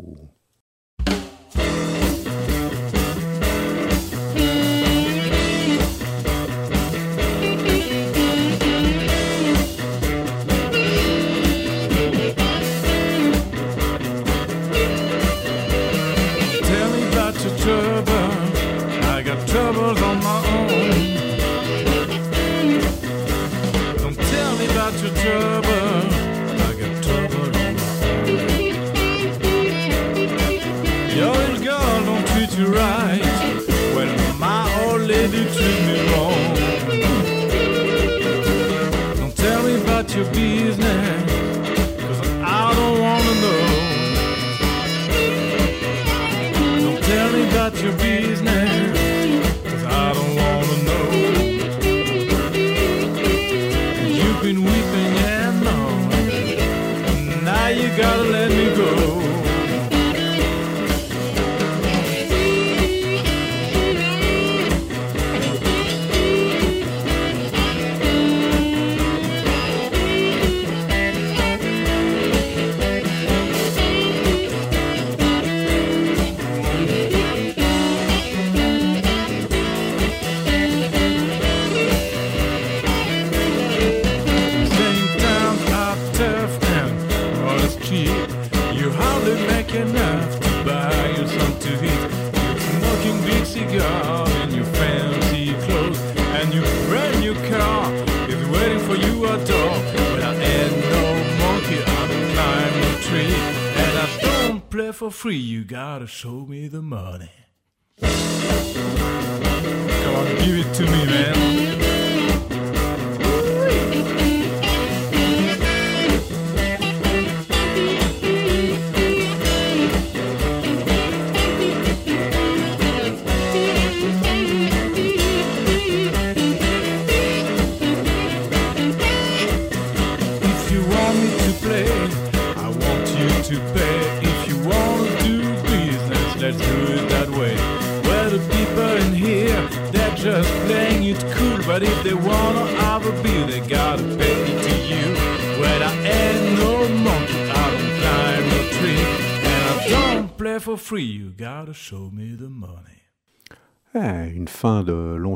[105.65, 106.34] Gotta show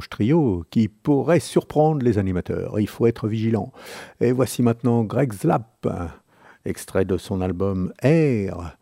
[0.07, 2.79] trio qui pourrait surprendre les animateurs.
[2.79, 3.73] Il faut être vigilant.
[4.21, 5.87] Et voici maintenant Greg Slap,
[6.63, 8.77] extrait de son album Air.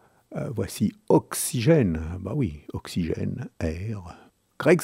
[0.54, 2.00] Voici Oxygène.
[2.20, 4.16] Bah oui, Oxygène, Air.
[4.60, 4.82] Greg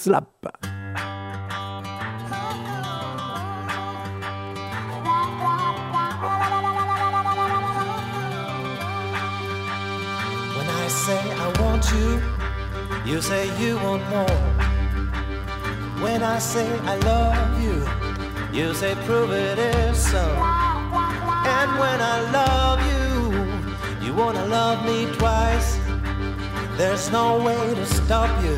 [14.09, 14.82] more.
[16.03, 17.77] When I say I love you,
[18.51, 20.19] you say prove it is so.
[20.19, 25.79] And when I love you, you wanna love me twice.
[26.75, 28.57] There's no way to stop you,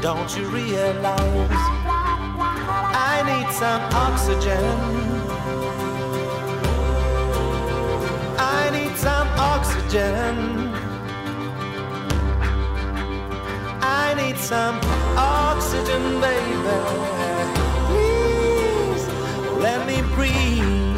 [0.00, 1.60] don't you realize?
[3.10, 4.74] I need some oxygen.
[8.36, 10.67] I need some oxygen.
[13.80, 14.80] I need some
[15.16, 16.78] oxygen, baby.
[17.86, 19.06] Please
[19.62, 20.96] let me breathe.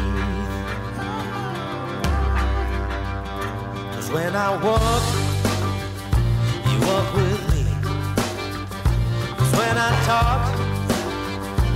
[3.93, 5.03] Cause when I walk,
[6.69, 7.65] you walk with me.
[9.37, 10.41] Cause when I talk,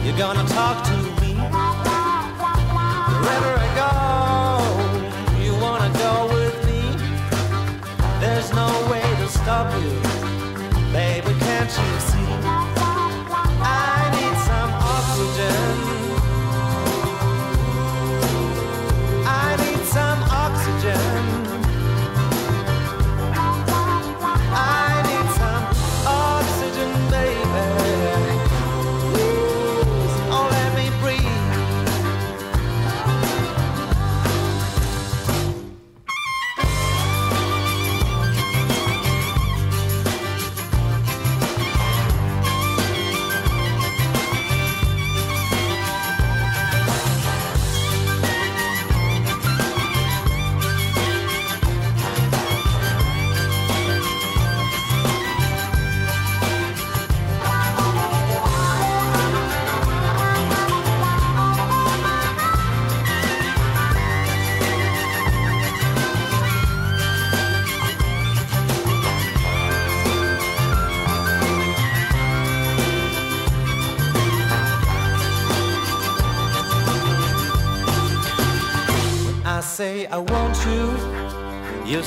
[0.03, 1.35] you're gonna talk to me.
[3.21, 3.91] Wherever I go,
[5.43, 6.81] you wanna go with me.
[8.19, 10.04] There's no way to stop you.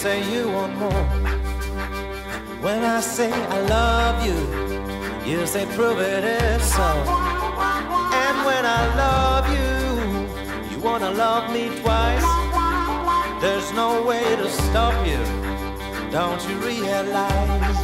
[0.09, 1.07] Say you want more.
[2.65, 4.39] When I say I love you,
[5.31, 6.91] you say prove it is so.
[8.25, 9.71] And when I love you,
[10.71, 12.29] you wanna love me twice.
[13.43, 15.23] There's no way to stop you,
[16.19, 17.81] don't you realize?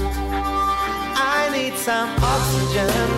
[1.36, 3.10] I need some oxygen.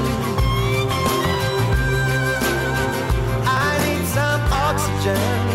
[3.69, 5.46] I need some oxygen.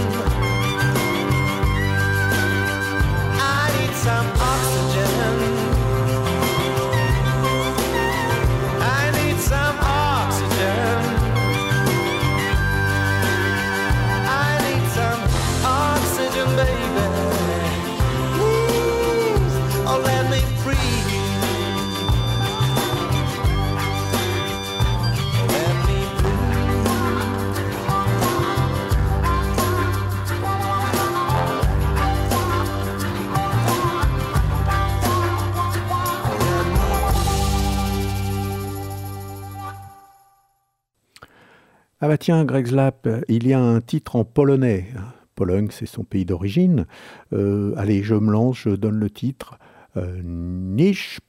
[42.04, 42.68] Ah bah tiens, Greg
[43.06, 44.88] euh, il y a un titre en polonais.
[45.36, 46.88] Pologne, c'est son pays d'origine.
[47.32, 49.60] Euh, allez, je me lance, je donne le titre.
[49.98, 51.20] Euh, Nish.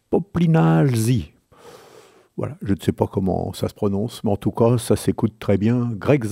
[2.39, 5.35] Voilà, je ne sais pas comment ça se prononce, mais en tout cas, ça s'écoute
[5.39, 5.91] très bien.
[5.93, 6.25] Greg.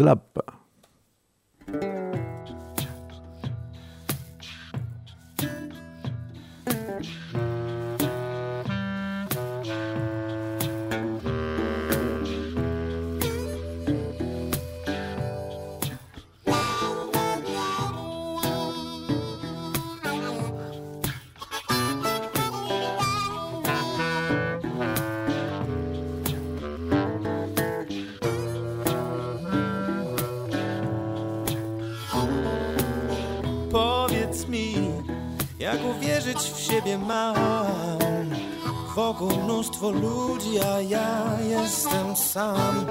[39.60, 42.86] Mnóstwo ludzi, a ja jestem sam.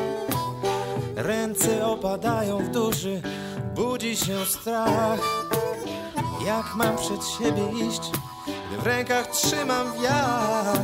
[1.16, 3.22] Ręce opadają w duszy,
[3.76, 5.20] budzi się strach.
[6.46, 8.02] Jak mam przed siebie iść,
[8.68, 10.80] gdy w rękach trzymam wiatr.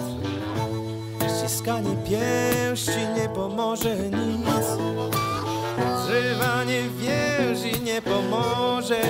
[1.38, 4.66] Ściskanie pięści nie pomoże nic.
[6.06, 9.02] Zrywanie więzi nie pomoże.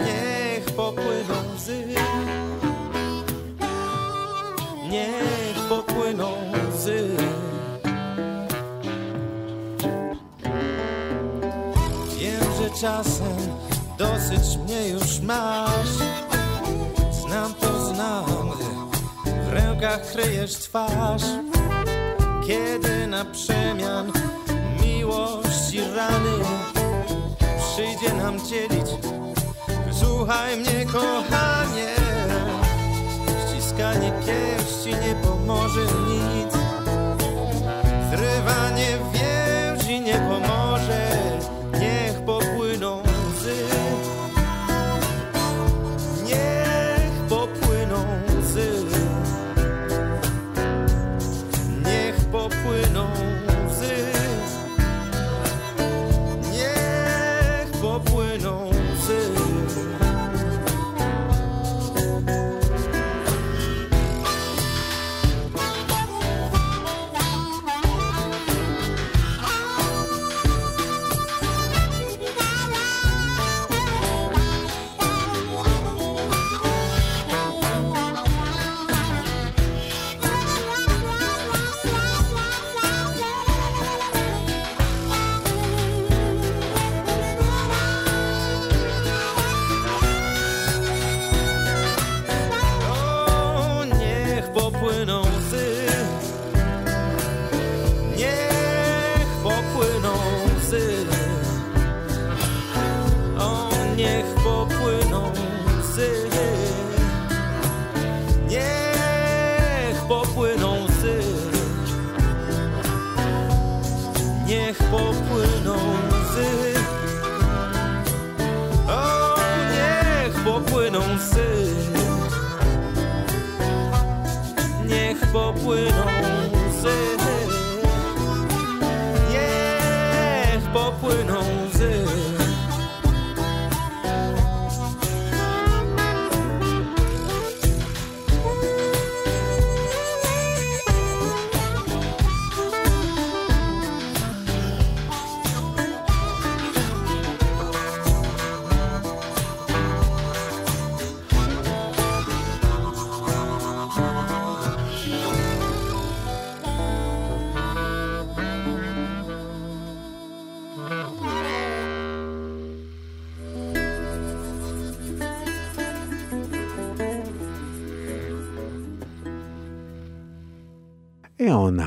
[0.00, 1.84] Niech popłyną łzy.
[4.90, 5.37] Niech
[6.16, 7.08] łzy
[12.18, 13.36] Wiem, że czasem
[13.98, 15.88] dosyć mnie już masz.
[17.12, 18.24] Znam to znam,
[19.24, 21.22] w rękach kryjesz twarz.
[22.46, 24.12] Kiedy na przemian
[24.82, 26.44] miłości rany
[27.58, 28.86] przyjdzie nam dzielić.
[29.92, 31.94] Słuchaj mnie, kochanie,
[33.78, 36.52] ściskanie pięści nie pomoże nic.
[38.10, 40.47] Zrywanie więzi nie pomoże,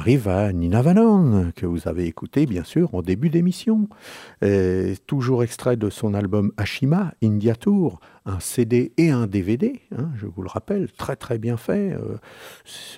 [0.02, 3.88] arrive à Nina Vanon, que vous avez écouté bien sûr en début d'émission.
[5.06, 10.26] Toujours extrait de son album Ashima, India Tour, un CD et un DVD, hein, je
[10.26, 11.96] vous le rappelle, très très bien fait.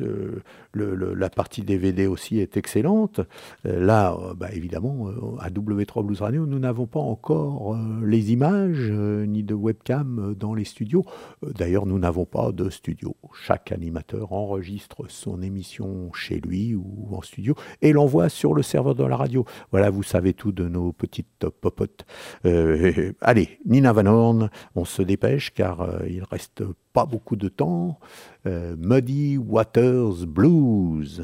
[0.02, 0.42] Euh,
[0.76, 3.22] la partie DVD aussi est excellente.
[3.66, 8.32] Euh, là, euh, bah, évidemment, euh, à W3 Blues Radio, nous n'avons pas encore les
[8.32, 11.04] images ni de webcam dans les studios.
[11.42, 13.16] D'ailleurs, nous n'avons pas de studio.
[13.34, 18.96] Chaque animateur enregistre son émission chez lui ou en studio et l'envoie sur le serveur
[18.96, 19.46] de la radio.
[19.72, 22.06] Voilà, vous savez tout de nos petites popotes.
[22.46, 26.64] Euh, allez, Nina Van Horn, on se dépêche car il reste
[26.94, 28.00] pas beaucoup de temps.
[28.46, 31.24] Euh, Muddy Waters Blues.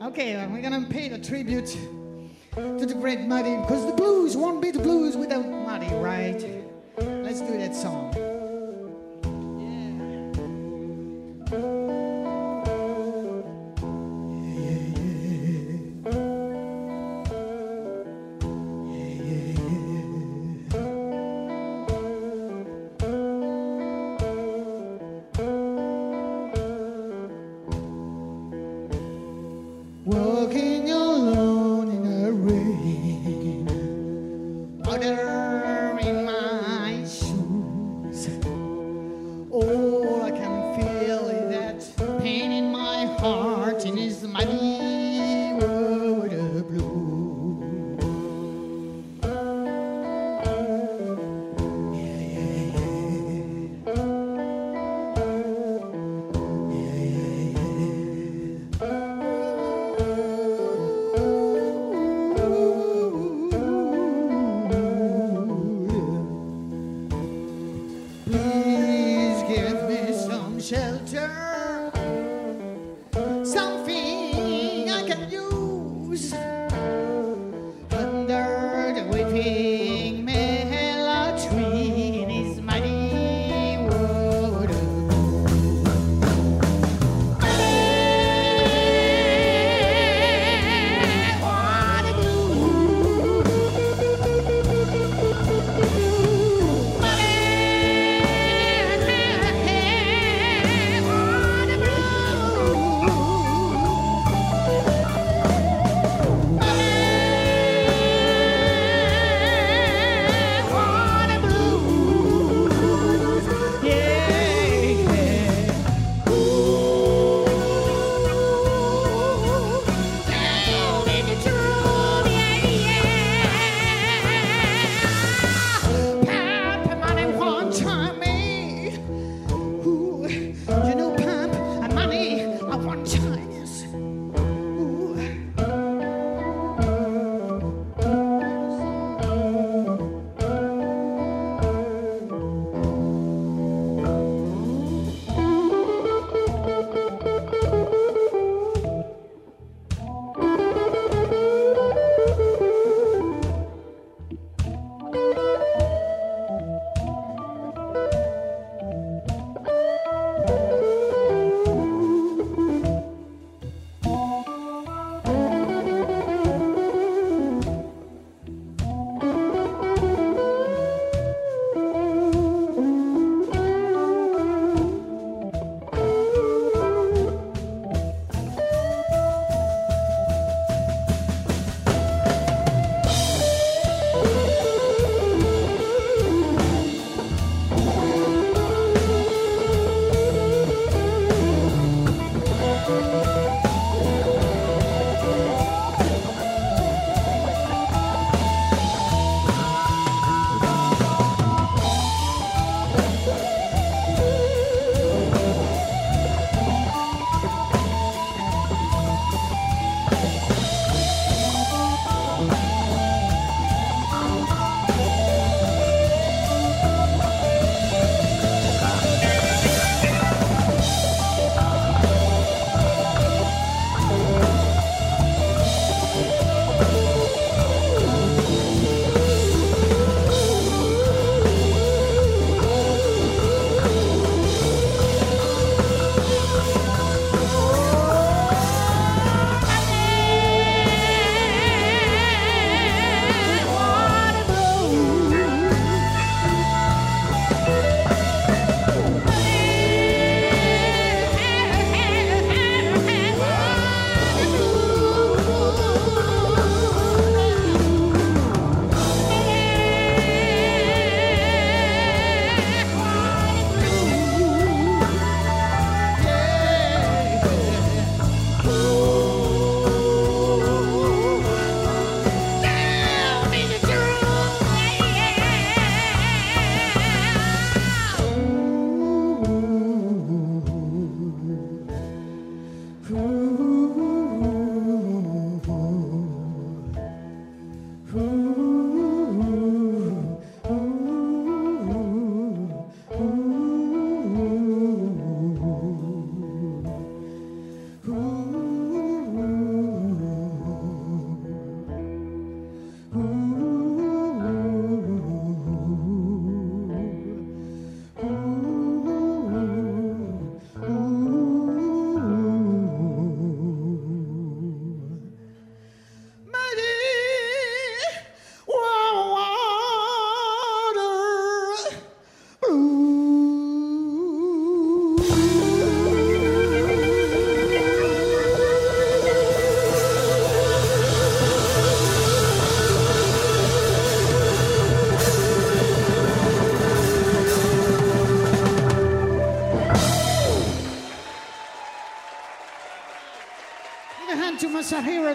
[0.00, 1.76] Okay, we're gonna pay the tribute
[2.54, 6.40] to the great Muddy because the blues won't be the blues without Muddy, right?
[6.98, 8.14] Let's do that song.
[11.50, 11.77] Yeah.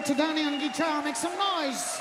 [0.00, 1.02] To Danny on guitar.
[1.04, 2.00] Make some noise.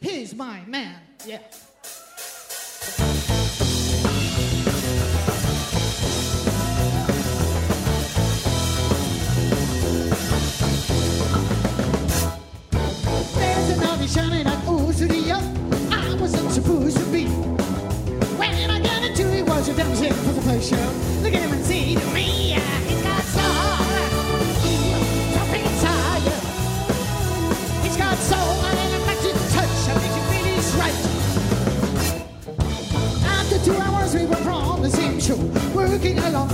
[0.00, 1.00] He's my man.
[1.24, 1.38] Yeah.
[13.34, 14.61] There's
[14.92, 15.40] Osuria.
[15.90, 17.24] I wasn't supposed to be.
[18.36, 20.76] When I got into it, was a damn shame for the first show.
[21.22, 22.60] Look at him and see to me.
[22.88, 23.86] He's got soul.
[25.32, 26.22] Something inside.
[27.82, 29.76] He's got soul and an electric touch.
[29.88, 30.98] I think you feel he's right.
[33.24, 35.38] After two hours, we were from the same show,
[35.74, 36.50] working along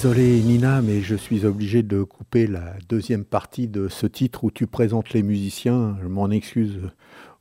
[0.00, 4.52] Désolé Nina, mais je suis obligé de couper la deuxième partie de ce titre où
[4.52, 5.96] tu présentes les musiciens.
[6.00, 6.82] Je m'en excuse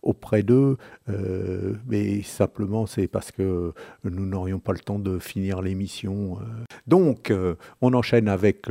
[0.02, 0.78] auprès d'eux,
[1.08, 3.74] euh, mais simplement c'est parce que
[4.04, 6.40] nous n'aurions pas le temps de finir l'émission.
[6.42, 6.64] euh.
[6.88, 8.66] Donc, euh, on enchaîne avec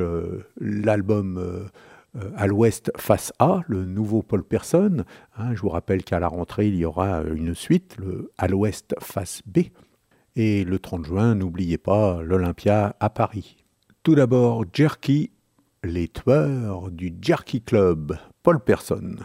[0.61, 1.69] l'album
[2.35, 5.05] à l'ouest face A, le nouveau Paul Person.
[5.39, 8.97] Hein, je vous rappelle qu'à la rentrée, il y aura une suite, le à l'ouest
[8.99, 9.59] face B.
[10.35, 13.66] Et le 30 juin, n'oubliez pas l'Olympia à Paris.
[14.07, 15.33] Tout d'abord, Jerky,
[15.83, 19.17] les tueurs du Jerky Club, Paul Person.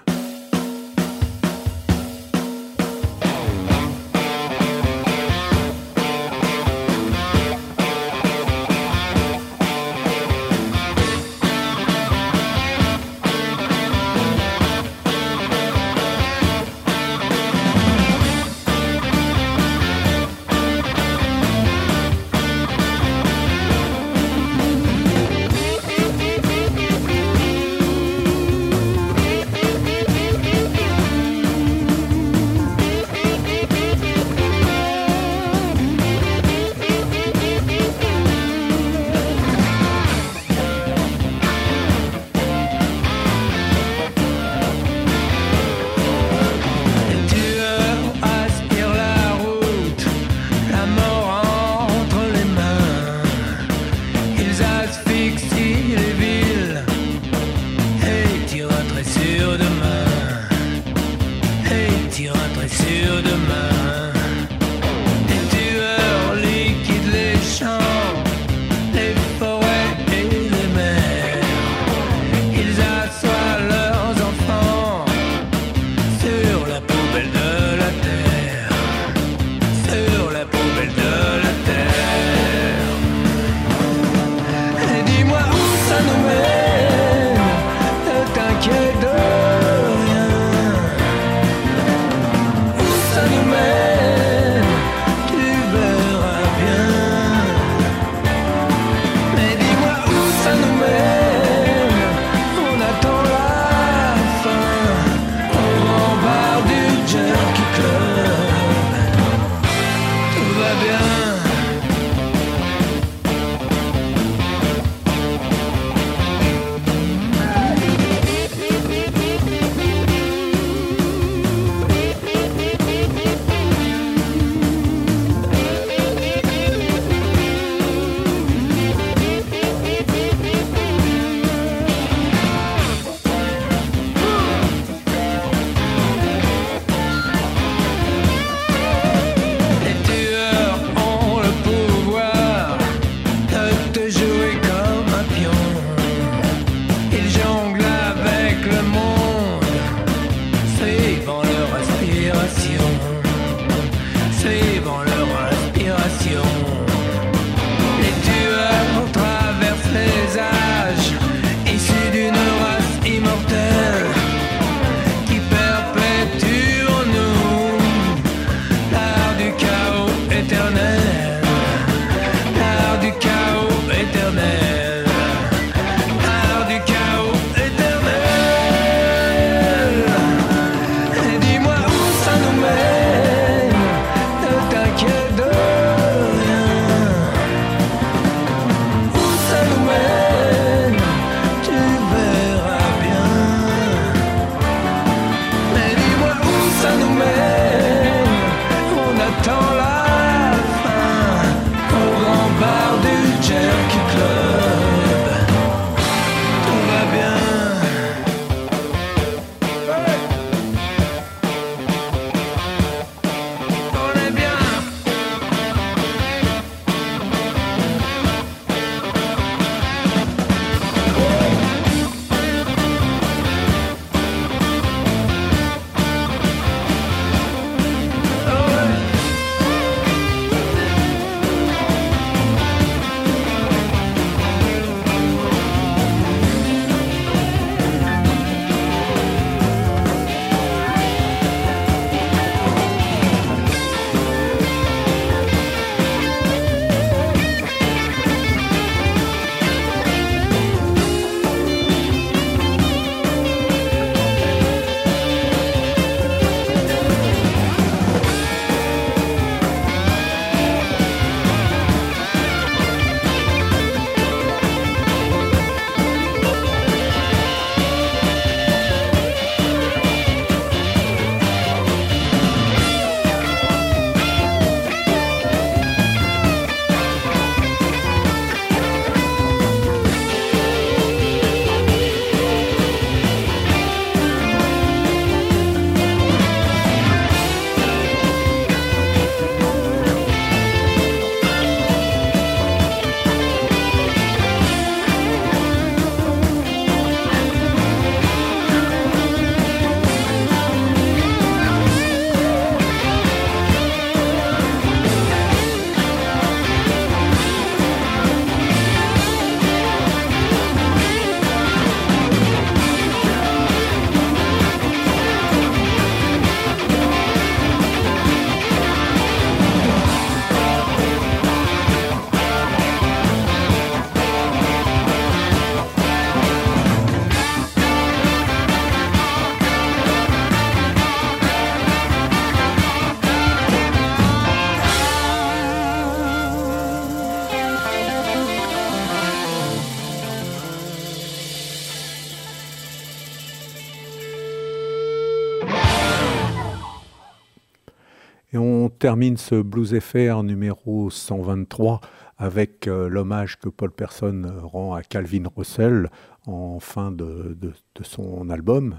[349.01, 352.01] Termine ce Blues FR numéro 123
[352.37, 356.07] avec euh, l'hommage que Paul Person rend à Calvin Russell
[356.45, 358.97] en fin de, de- de son album.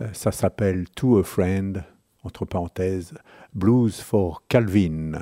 [0.00, 1.82] Euh, ça s'appelle To a Friend,
[2.22, 3.14] entre parenthèses,
[3.52, 5.12] Blues for Calvin.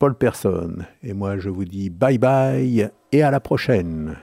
[0.00, 0.78] Paul Person.
[1.04, 4.16] Et moi, je vous dis bye bye et à la prochaine.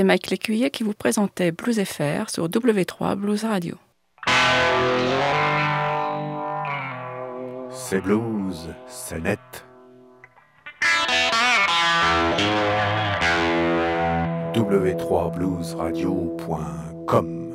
[0.00, 3.76] C'était Mike Lécuyer qui vous présentait Blues FR sur W3 Blues Radio.
[7.70, 9.38] C'est blues, c'est net.
[14.54, 17.50] w3bluesradio.com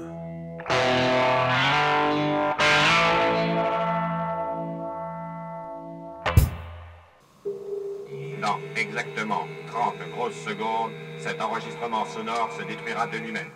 [8.75, 13.49] exactement 30 grosses secondes, cet enregistrement sonore se détruira de lui-même.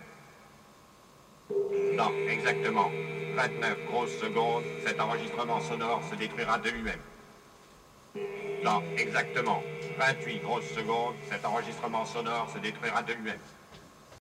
[1.96, 2.90] Dans exactement
[3.36, 7.00] 29 grosses secondes, cet enregistrement sonore se détruira de lui-même.
[8.64, 9.62] Dans exactement
[9.98, 13.38] 28 grosses secondes, cet enregistrement sonore se détruira de lui-même.